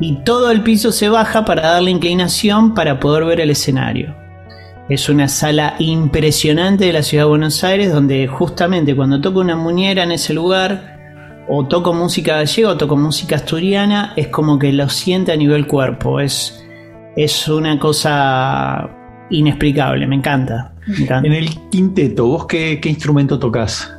[0.00, 4.14] y todo el piso se baja para darle inclinación para poder ver el escenario.
[4.88, 9.56] Es una sala impresionante de la ciudad de Buenos Aires donde justamente cuando toco una
[9.56, 14.72] muñera en ese lugar o toco música gallega o toco música asturiana es como que
[14.72, 16.20] lo siente a nivel cuerpo.
[16.20, 16.64] Es,
[17.16, 18.88] es una cosa
[19.30, 20.75] inexplicable, me encanta.
[21.24, 23.92] En el quinteto, ¿vos qué, qué instrumento tocas?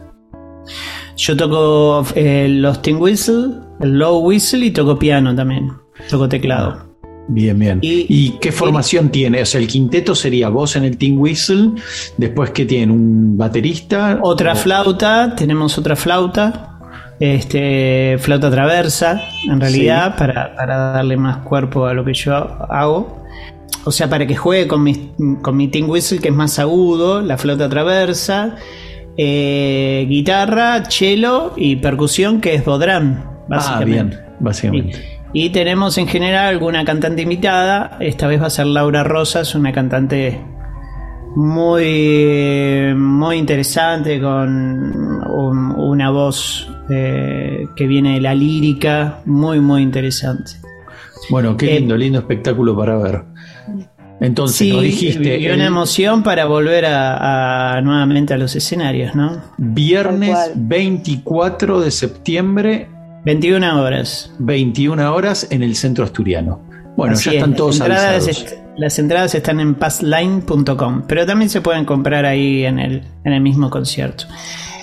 [1.16, 5.72] Yo toco eh, los tin whistle, el low whistle y toco piano también.
[6.10, 6.86] Toco teclado.
[7.30, 7.80] Bien, bien.
[7.82, 9.42] Y- ¿Y, qué formación tiene?
[9.42, 11.72] O sea, el quinteto sería vos en el Team Whistle,
[12.18, 14.20] después que tienen un baterista.
[14.22, 16.80] Otra o- flauta, tenemos otra flauta,
[17.20, 23.18] este, flauta traversa, en realidad, para, para darle más cuerpo a lo que yo hago.
[23.88, 27.22] O sea, para que juegue con mi, con mi tin whistle, que es más agudo,
[27.22, 28.56] la flauta traversa,
[29.16, 34.18] eh, guitarra, cello y percusión, que es bodrán, Ah, básicamente.
[34.18, 35.20] bien, básicamente.
[35.32, 37.98] Y, y tenemos en general alguna cantante invitada.
[38.02, 40.42] Esta vez va a ser Laura Rosas, una cantante
[41.36, 44.50] muy, muy interesante, con
[45.30, 50.52] un- una voz eh, que viene de la lírica, muy, muy interesante.
[51.30, 53.24] Bueno, qué Eh, lindo, lindo espectáculo para ver.
[54.20, 58.56] Entonces, Sí, nos dijiste y el una emoción para volver a, a- nuevamente a los
[58.56, 59.42] escenarios, ¿no?
[59.58, 60.68] viernes Tal cual.
[60.68, 62.88] 24 de septiembre,
[63.26, 64.32] 21 horas.
[64.40, 66.62] 21 horas en el centro asturiano.
[66.96, 68.28] Bueno, Así ya es, están las todos entradas avisados.
[68.54, 73.34] est- las entradas están en passline.com, pero también se pueden comprar ahí en el, en
[73.34, 74.26] el mismo concierto.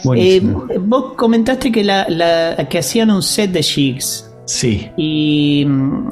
[0.05, 0.67] Buenísimo.
[0.71, 6.09] Eh, vos comentaste que, la, la- que hacían un set de jigs sí, y mm,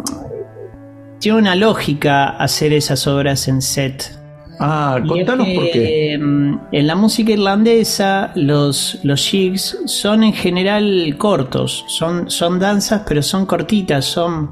[1.23, 4.19] tiene una lógica hacer esas obras en set.
[4.61, 6.19] Ah, Y es contanos que, por qué.
[6.21, 11.85] mm, En la música irlandesa, los, los jigs son en general cortos.
[11.89, 14.05] Son, son danzas, pero son cortitas.
[14.05, 14.51] Son.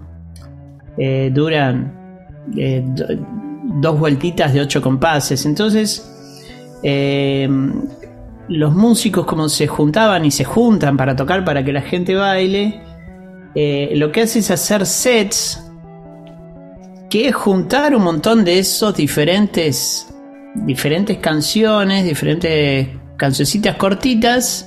[0.99, 1.93] eh, duran
[2.57, 3.07] eh, do-
[3.81, 5.45] dos vueltitas de ocho compases.
[5.47, 6.07] Entonces.
[6.83, 7.49] eh,
[8.49, 12.81] los músicos, como se juntaban y se juntan para tocar para que la gente baile,
[13.55, 15.70] eh, lo que hace es hacer sets
[17.11, 20.07] que es juntar un montón de esos diferentes
[20.55, 24.67] diferentes canciones, diferentes cancioncitas cortitas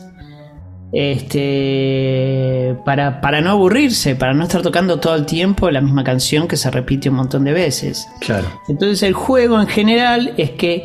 [0.92, 6.48] este para, para no aburrirse, para no estar tocando todo el tiempo la misma canción
[6.48, 8.08] que se repite un montón de veces.
[8.20, 8.48] Claro.
[8.68, 10.84] Entonces el juego en general es que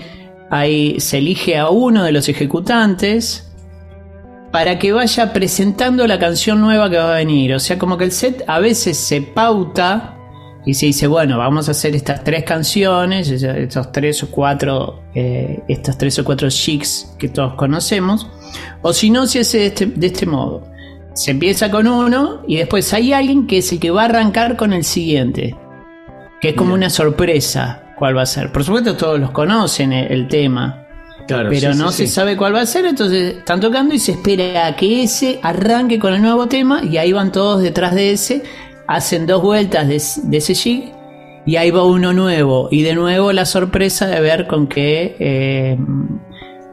[0.51, 3.53] ahí se elige a uno de los ejecutantes
[4.51, 7.53] para que vaya presentando la canción nueva que va a venir.
[7.53, 10.18] O sea, como que el set a veces se pauta
[10.69, 15.61] y se dice, bueno, vamos a hacer estas tres canciones, estos tres o cuatro, eh,
[15.66, 18.27] estas tres o cuatro chicks que todos conocemos.
[18.83, 20.69] O si no, se hace de este, de este modo.
[21.14, 24.59] Se empieza con uno y después hay alguien que es el que va a arrancar
[24.59, 25.57] con el siguiente.
[26.39, 28.53] Que es como una sorpresa cuál va a ser.
[28.53, 30.85] Por supuesto todos los conocen el, el tema.
[31.27, 34.77] pero no se sabe cuál va a ser, entonces están tocando y se espera a
[34.77, 38.43] que ese arranque con el nuevo tema y ahí van todos detrás de ese,
[38.89, 39.97] hacen dos vueltas de,
[40.36, 40.93] ese jig
[41.47, 45.14] y ahí va uno nuevo y de nuevo la sorpresa de ver con qué...
[45.20, 45.78] Eh,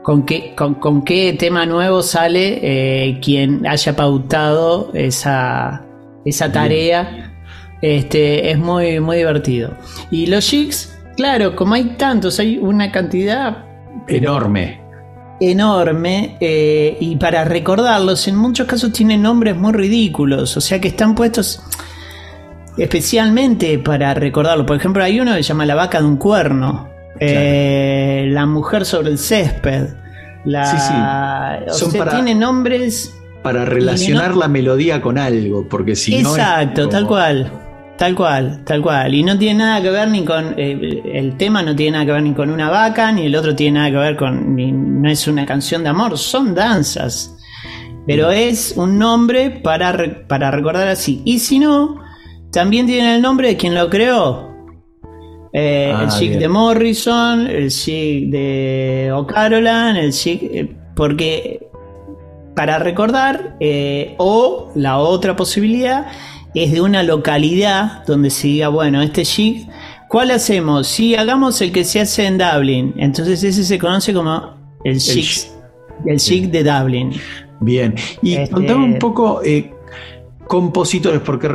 [0.01, 5.83] con qué, con, qué tema nuevo sale eh, quien haya pautado esa,
[6.23, 7.33] esa tarea.
[7.81, 9.71] Este, es muy, muy divertido.
[10.11, 13.65] Y los jigs, claro, como hay tantos, hay una cantidad
[14.07, 14.79] enorme.
[15.39, 20.89] Enorme, eh, y para recordarlos, en muchos casos tienen nombres muy ridículos, o sea que
[20.89, 21.63] están puestos
[22.77, 24.65] especialmente para recordarlo.
[24.65, 28.85] Por ejemplo, hay uno que se llama La vaca de un cuerno, eh, La mujer
[28.85, 29.87] sobre el césped.
[30.43, 30.65] La,
[31.71, 31.99] sí, sí.
[32.11, 33.13] tiene nombres.
[33.41, 36.31] Para relacionar la melodía con algo, porque si no.
[36.31, 37.51] Exacto, tal cual.
[37.97, 39.13] Tal cual, tal cual.
[39.13, 40.55] Y no tiene nada que ver ni con.
[40.57, 43.55] Eh, el tema no tiene nada que ver ni con una vaca, ni el otro
[43.55, 44.55] tiene nada que ver con.
[44.55, 47.31] Ni, no es una canción de amor, son danzas.
[48.05, 51.21] Pero es un nombre para, para recordar así.
[51.25, 52.01] Y si no,
[52.55, 54.49] también tiene el nombre de quien lo creó.
[55.53, 60.41] Eh, el chic ah, de Morrison, el chic de O'Carolan, el chic.
[60.43, 61.61] Eh, porque.
[62.55, 63.57] Para recordar,
[64.17, 66.07] o la otra posibilidad
[66.55, 69.67] es de una localidad donde se diga, bueno, este jig,
[70.07, 70.87] ¿cuál hacemos?
[70.87, 75.49] Si hagamos el que se hace en Dublin, entonces ese se conoce como el jig,
[76.05, 77.11] el jig de Dublin.
[77.59, 79.74] Bien, y este, contame un poco eh,
[80.47, 81.49] compositores, porque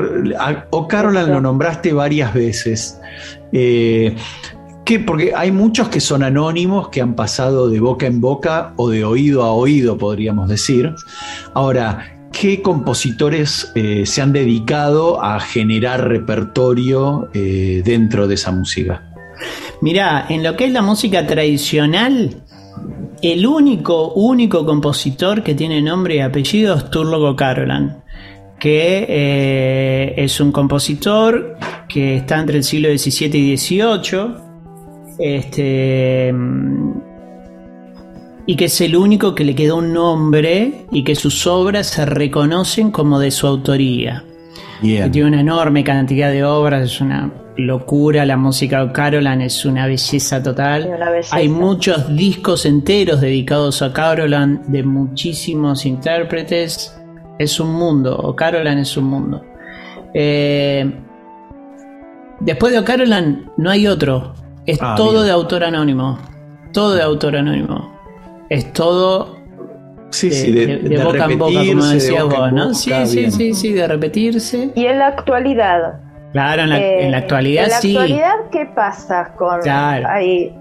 [0.71, 3.01] O'Carolan lo nombraste varias veces.
[3.53, 4.17] Eh,
[5.07, 9.05] porque hay muchos que son anónimos, que han pasado de boca en boca o de
[9.05, 10.93] oído a oído, podríamos decir.
[11.55, 19.03] Ahora, ¿Qué compositores eh, se han dedicado a generar repertorio eh, dentro de esa música?
[19.81, 22.37] Mirá, en lo que es la música tradicional,
[23.21, 28.03] el único, único compositor que tiene nombre y apellido es Turlogo Carolan,
[28.61, 31.57] que eh, es un compositor
[31.89, 34.51] que está entre el siglo XVII y XVIII.
[35.19, 36.33] Este,
[38.47, 42.05] y que es el único que le quedó un nombre y que sus obras se
[42.07, 44.25] reconocen como de su autoría.
[44.81, 48.25] Tiene una enorme cantidad de obras, es una locura.
[48.25, 50.91] La música de Carolan es una belleza total.
[51.33, 57.00] Hay muchos discos enteros dedicados a Carolan de muchísimos intérpretes.
[57.41, 59.43] Es un mundo, o Carolan es un mundo.
[60.13, 60.93] Eh,
[62.41, 64.35] después de Carolan no hay otro.
[64.67, 66.19] Es ah, todo de autor anónimo.
[66.73, 68.01] Todo de autor anónimo
[68.51, 69.37] es todo
[70.21, 72.75] de, boca en boca, como decías vos, ¿no?
[72.75, 74.73] Sí, sí, sí, sí, de repetirse.
[74.75, 76.01] Y en la actualidad.
[76.33, 77.89] Claro, en la, en la eh, actualidad sí.
[77.89, 80.55] En la actualidad, ¿qué pasa con ahí?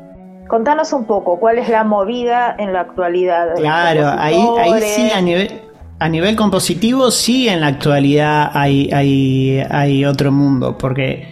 [0.48, 3.56] Contanos un poco, ¿cuál es la movida en la actualidad?
[3.56, 5.62] Claro, ahí, ahí sí, a nivel,
[6.00, 11.28] a nivel compositivo, sí, en la actualidad hay, hay, hay otro mundo, porque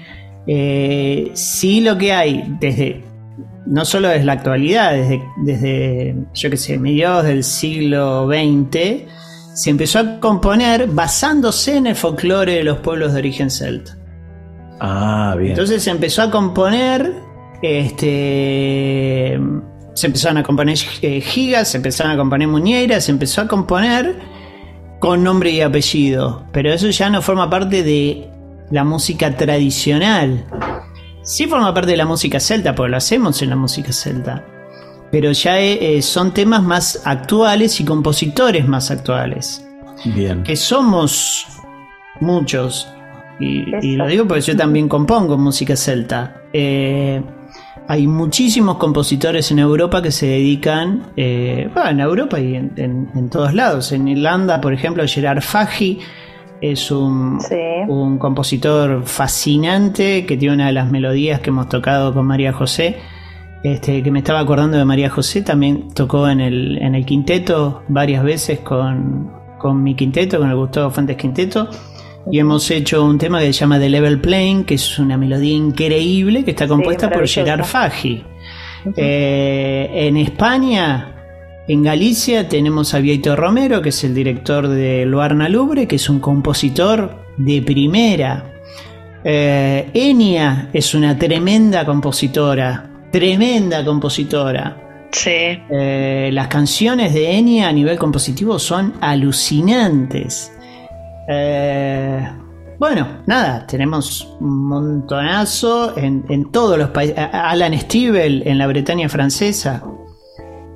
[0.45, 3.03] eh, sí lo que hay desde
[3.65, 9.03] no solo desde la actualidad, desde, desde yo qué sé, mediados del siglo XX,
[9.53, 13.97] se empezó a componer basándose en el folclore de los pueblos de origen celta.
[14.79, 15.51] Ah, bien.
[15.51, 17.13] Entonces se empezó a componer,
[17.61, 19.39] este,
[19.93, 24.15] se empezaron a componer eh, gigas, se empezaron a componer muñeiras, se empezó a componer
[24.99, 28.29] con nombre y apellido, pero eso ya no forma parte de
[28.71, 30.45] la música tradicional.
[31.21, 34.45] Sí forma parte de la música celta, porque lo hacemos en la música celta.
[35.11, 39.65] Pero ya eh, eh, son temas más actuales y compositores más actuales.
[40.05, 40.43] Bien.
[40.43, 41.45] Que somos
[42.19, 42.87] muchos.
[43.39, 46.41] Y, lo digo porque yo también compongo música celta.
[46.53, 47.21] Eh,
[47.87, 53.53] hay muchísimos compositores en Europa que se dedican, bueno, en Europa y en, en, todos
[53.53, 53.91] lados.
[53.93, 55.99] En Irlanda, por ejemplo, Gerard Fagy
[56.59, 57.39] es un,
[57.87, 62.97] un, compositor fascinante que tiene una de las melodías que hemos tocado con María José.
[63.63, 67.83] Este, que me estaba acordando de María José, también tocó en el, en el quinteto
[67.87, 71.69] varias veces con, con mi quinteto, con el Gustavo Fuentes Quinteto.
[72.31, 75.55] Y hemos hecho un tema que se llama The Level Playing, que es una melodía
[75.55, 78.23] increíble que está compuesta por Gerard Fagy.
[78.95, 81.13] Eh, en España
[81.67, 86.09] en Galicia tenemos a Vieito Romero, que es el director de Luarna Lubre, que es
[86.09, 88.53] un compositor de primera.
[89.23, 95.09] Eh, Enia es una tremenda compositora, tremenda compositora.
[95.11, 95.59] Sí.
[95.69, 100.53] Eh, las canciones de Enia a nivel compositivo son alucinantes.
[101.27, 102.27] Eh,
[102.79, 107.17] bueno, nada, tenemos un montonazo en, en todos los países.
[107.17, 109.83] Alan Stivell en la Bretaña francesa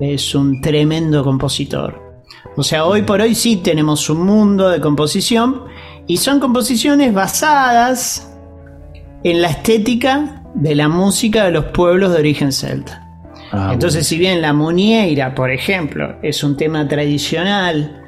[0.00, 2.00] es un tremendo compositor.
[2.56, 5.62] O sea, hoy por hoy sí tenemos un mundo de composición
[6.06, 8.28] y son composiciones basadas
[9.22, 13.08] en la estética de la música de los pueblos de origen celta.
[13.52, 18.01] Ah, Entonces, si bien la muñeira, por ejemplo, es un tema tradicional,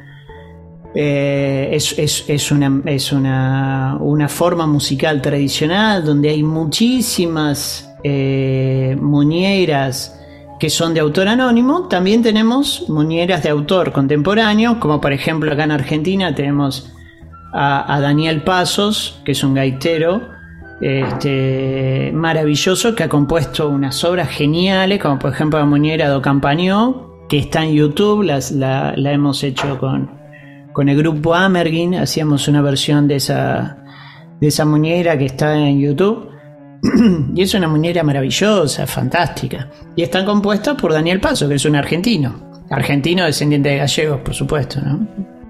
[0.95, 10.20] eh, es, una, es una, forma musical tradicional donde hay muchísimas eh, muñeiras
[10.61, 15.64] que son de autor anónimo, también tenemos muñeras de autor contemporáneo, como por ejemplo acá
[15.64, 16.92] en Argentina tenemos
[17.53, 20.22] a, Daniel Pasos, que es un gaitero
[20.80, 27.26] este, maravilloso que ha compuesto unas obras geniales, como por ejemplo la muñera do Campañó,
[27.28, 30.24] que está en YouTube, la, hemos hecho con,
[30.75, 33.79] con el grupo Amergin, hacíamos una versión de esa,
[34.41, 36.29] de esa muñera que está en YouTube.
[37.35, 39.70] y es una muñera maravillosa, fantástica.
[39.95, 42.51] Y están compuestas por Daniel Paso, que es un argentino.
[42.70, 45.07] Argentino descendiente de gallegos, por supuesto, ¿no?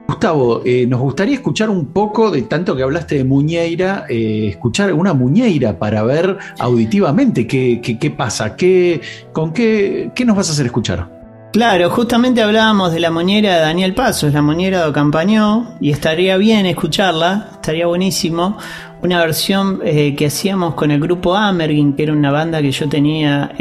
[0.07, 4.93] Gustavo, eh, nos gustaría escuchar un poco, de tanto que hablaste de Muñeira, eh, escuchar
[4.93, 9.01] una Muñeira para ver auditivamente qué, qué, pasa, qué,
[9.33, 11.24] con qué, qué nos vas a hacer escuchar.
[11.55, 16.37] Claro, justamente hablábamos de la moñera de Daniel Pasos, la moñera de Campañó, y estaría
[16.37, 18.59] bien escucharla, estaría buenísimo.
[19.03, 22.89] Una versión eh, que hacíamos con el grupo Amergin, que era una banda que yo
[22.89, 23.53] tenía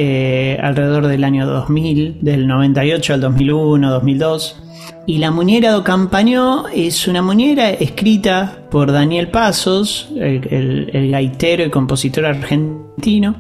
[0.64, 4.64] alrededor del año 2000, del 98 al 2001, 2002.
[5.06, 11.70] Y la muñera do Campañó es una muñera escrita por Daniel Pasos, el, gaitero y
[11.70, 13.36] compositor argentino.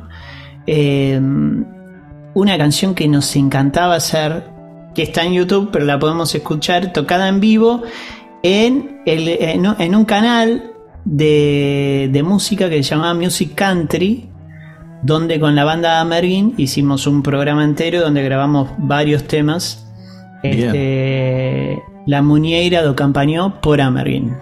[0.67, 1.72] Em,
[2.33, 4.43] una canción que nos encantaba hacer,
[4.95, 7.83] que está en YouTube, pero la podemos escuchar tocada en vivo
[8.43, 10.71] en, en, un canal
[11.05, 14.29] de, de, música que se llamaba Music Country,
[15.01, 19.83] donde con la banda Amergin hicimos un programa entero donde grabamos varios temas
[20.43, 24.35] este, la Muñeira do Campañó por Amergin.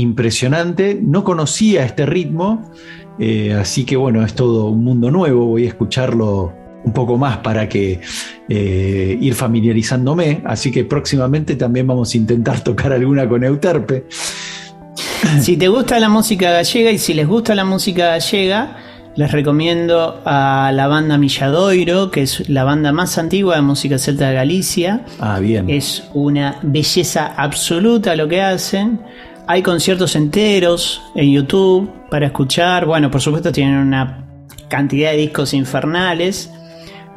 [0.00, 0.98] Impresionante.
[1.00, 2.70] No conocía este ritmo,
[3.18, 5.46] eh, así que bueno, es todo un mundo nuevo.
[5.46, 8.00] Voy a escucharlo un poco más para que
[8.48, 10.42] eh, ir familiarizándome.
[10.44, 14.06] Así que próximamente también vamos a intentar tocar alguna con Euterpe.
[15.40, 18.76] si te gusta la música gallega y si les gusta la música gallega,
[19.16, 24.28] les recomiendo a la banda Milladoiro, que es la banda más antigua de música celta
[24.28, 25.04] de Galicia.
[25.18, 25.68] Ah, bien.
[25.68, 29.00] Es una belleza absoluta lo que hacen.
[29.50, 32.86] Hay conciertos enteros en YouTube para escuchar.
[32.86, 34.24] Bueno, por supuesto tienen una
[34.68, 36.52] cantidad de discos infernales.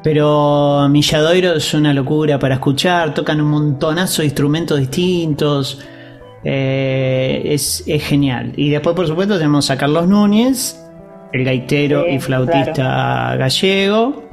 [0.01, 3.13] Pero Milladoiro es una locura para escuchar.
[3.13, 5.79] Tocan un montonazo de instrumentos distintos.
[6.43, 8.53] Eh, es, es, genial.
[8.57, 10.83] Y después, por supuesto, tenemos a Carlos Núñez,
[11.33, 14.23] el gaitero y flautista gallego.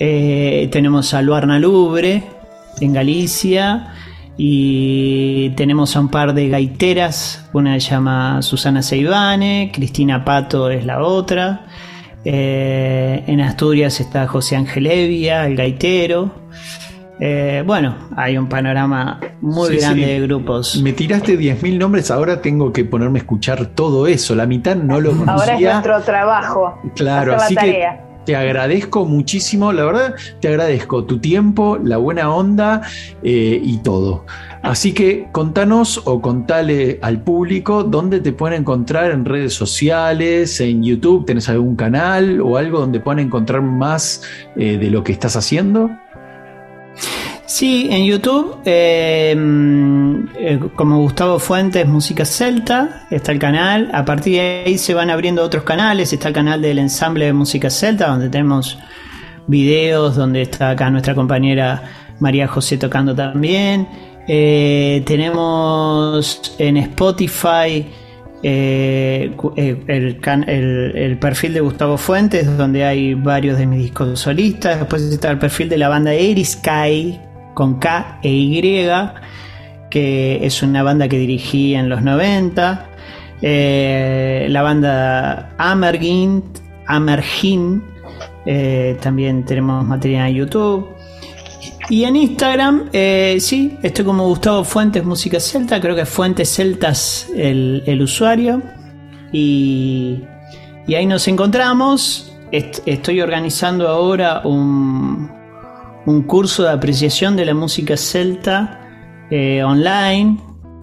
[0.00, 2.22] Eh, tenemos a Luarna Lubre
[2.80, 3.93] en Galicia.
[4.36, 7.48] Y tenemos a un par de gaiteras.
[7.52, 11.66] Una se llama Susana Seibane, Cristina Pato es la otra.
[12.24, 16.30] Eh, en Asturias está José Ángel Evia, el gaitero.
[17.20, 20.82] Eh, bueno, hay un panorama muy grande de grupos.
[20.82, 24.34] Me tiraste 10.000 nombres, ahora tengo que ponerme a escuchar todo eso.
[24.34, 25.32] La mitad no lo conocía.
[25.32, 26.78] Ahora es nuestro trabajo.
[26.96, 27.86] Claro, así que
[28.24, 32.82] te agradezco muchísimo, la verdad, te agradezco tu tiempo, la buena onda
[33.22, 34.24] eh, y todo.
[34.62, 40.82] Así que contanos o contale al público dónde te pueden encontrar en redes sociales, en
[40.82, 44.22] YouTube, ¿tenés algún canal o algo donde puedan encontrar más
[44.56, 45.90] eh, de lo que estás haciendo?
[47.46, 49.36] Sí, en YouTube, eh,
[50.38, 53.90] eh, como Gustavo Fuentes, Música Celta, está el canal.
[53.92, 56.12] A partir de ahí se van abriendo otros canales.
[56.12, 58.78] Está el canal del ensamble de Música Celta, donde tenemos
[59.46, 61.82] videos, donde está acá nuestra compañera
[62.18, 63.88] María José tocando también.
[64.26, 67.86] Eh, tenemos en Spotify
[68.42, 69.34] el,
[71.20, 74.78] perfil de Gustavo Fuentes, donde hay varios de mis discos solistas.
[74.78, 77.20] Después está el perfil de la banda Erisky,
[77.54, 78.60] con K e Y,
[79.90, 82.90] que es una banda que dirigí en los 90.
[83.40, 86.44] Eh, la banda Amergint,
[86.86, 87.82] Amergin,
[88.46, 90.88] eh, también tenemos material en YouTube.
[91.90, 97.28] Y en Instagram, eh, sí, estoy como Gustavo Fuentes Música Celta, creo que Fuentes Celtas
[97.36, 98.62] el, el usuario.
[99.32, 100.22] Y,
[100.86, 102.32] y, ahí nos encontramos.
[102.50, 105.30] estoy organizando ahora un,
[106.06, 108.80] un curso de apreciación de la música celta
[109.30, 110.38] eh, online,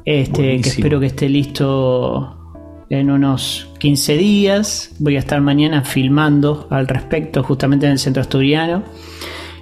[0.05, 2.37] este, que espero que esté listo
[2.89, 4.95] en unos 15 días.
[4.99, 8.83] Voy a estar mañana filmando al respecto, justamente en el centro asturiano,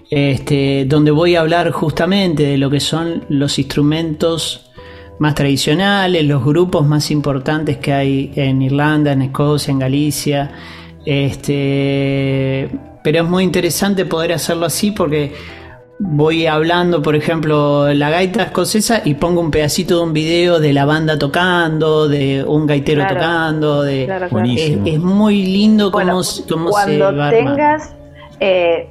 [0.10, 4.72] este, donde voy a hablar justamente de lo que son los instrumentos
[5.20, 10.52] más tradicionales, los grupos más importantes que hay en Irlanda, en Escocia, en Galicia.
[11.06, 12.70] Este,
[13.12, 15.34] pero es muy interesante poder hacerlo así porque
[15.98, 20.74] voy hablando, por ejemplo, la gaita escocesa y pongo un pedacito de un video de
[20.74, 24.04] la banda tocando, de un gaitero tocando, de
[24.86, 26.22] es, muy lindo cómo,
[26.70, 27.96] cuando tengas
[28.40, 28.88] eh,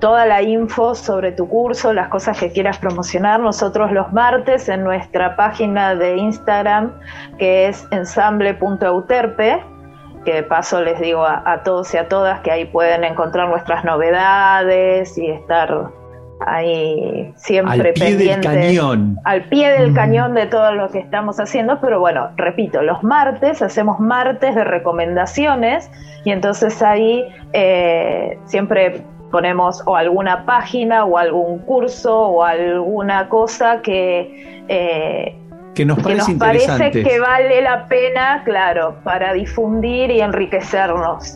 [0.00, 4.82] toda la info sobre tu curso, las cosas que quieras promocionar, nosotros los martes en
[4.82, 6.98] nuestra página de Instagram
[7.36, 9.62] que es ensamble.euterpe
[10.24, 13.84] que de paso les digo a, todos y a todas que ahí pueden encontrar nuestras
[13.84, 15.90] novedades y estar
[16.46, 19.16] ahí siempre al pie del cañón.
[19.24, 23.62] al pie del cañón de todo lo que estamos haciendo, pero bueno, repito, los martes
[23.62, 25.90] hacemos martes de recomendaciones
[26.24, 33.82] y entonces ahí eh, siempre ponemos o alguna página o algún curso o alguna cosa
[33.82, 34.64] que...
[34.68, 35.36] Eh,
[35.74, 41.34] que nos, parece, que vale la pena, claro, para difundir y enriquecernos.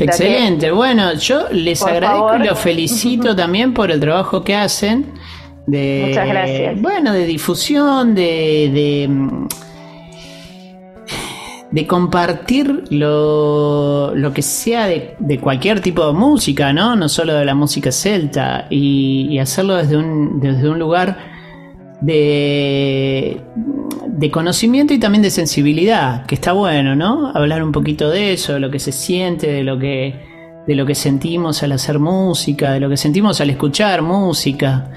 [0.00, 5.12] Excelente, bueno, yo les agradezco y los felicito también por el trabajo que hacen.
[5.66, 6.80] De, Muchas gracias.
[6.80, 9.10] Bueno, de difusión, de, de,
[11.70, 16.96] de compartir lo, lo, que sea de, de, cualquier tipo de música, ¿no?
[16.96, 21.37] No solo de la música celta, y, y hacerlo desde un, desde un lugar
[22.00, 23.40] de,
[24.06, 27.30] de conocimiento y también de sensibilidad, que está bueno, ¿no?
[27.34, 30.14] Hablar un poquito de eso, de lo que se siente, de lo que,
[30.66, 34.90] de lo que sentimos al hacer música, de lo que sentimos al escuchar música.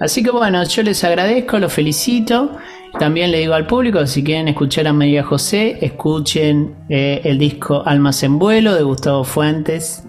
[0.00, 2.56] Así que bueno, yo les agradezco, los felicito.
[2.98, 7.82] También le digo al público, si quieren escuchar a María José, escuchen eh, el disco
[7.84, 10.04] Almas en Vuelo de Gustavo Fuentes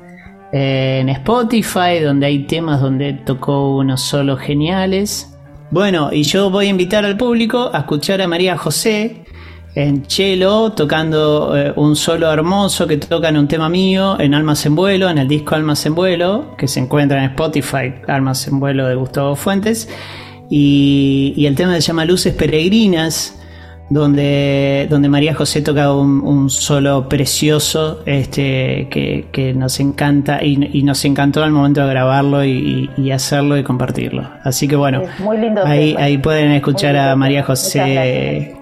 [0.52, 5.36] eh, en Spotify, donde hay temas donde tocó unos solos geniales.
[5.72, 9.24] Bueno, y yo voy a invitar al público a escuchar a María José
[9.76, 14.76] en cello, tocando eh, un solo hermoso que tocan un tema mío en Almas en
[14.76, 18.88] Vuelo, en el disco Almas en Vuelo, que se encuentra en Spotify, Almas en Vuelo
[18.88, 19.88] de Gustavo Fuentes.
[20.50, 23.39] Y, y el tema se llama Luces Peregrinas,
[23.90, 31.44] donde, donde María José toca un, solo precioso este, que, nos encanta y, nos encantó
[31.44, 34.30] al momento de grabarlo y, hacerlo y compartirlo.
[34.44, 35.04] Así que bueno,
[35.66, 38.56] ahí, ahí pueden escuchar a María José.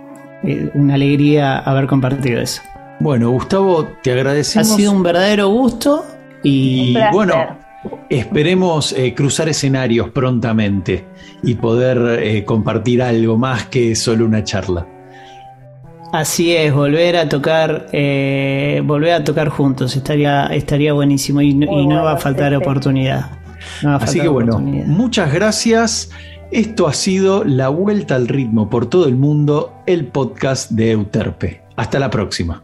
[0.44, 2.62] Eh, una alegría haber compartido eso.
[3.00, 4.72] Bueno, Gustavo, te agradecemos.
[4.72, 6.06] Ha sido un verdadero gusto
[6.44, 7.34] y bueno,
[8.10, 11.06] esperemos eh, cruzar escenarios prontamente
[11.44, 14.88] y poder eh, compartir algo más que solo una charla.
[16.14, 22.04] Así es, volver a tocar, eh, volver a tocar juntos, estaría, estaría buenísimo y, no
[22.04, 23.32] va a faltar oportunidad.
[23.84, 26.10] Así que bueno, muchas gracias.
[26.52, 31.62] Esto ha sido La Vuelta al Ritmo por todo el mundo, el podcast de Euterpe.
[31.76, 32.64] Hasta la próxima.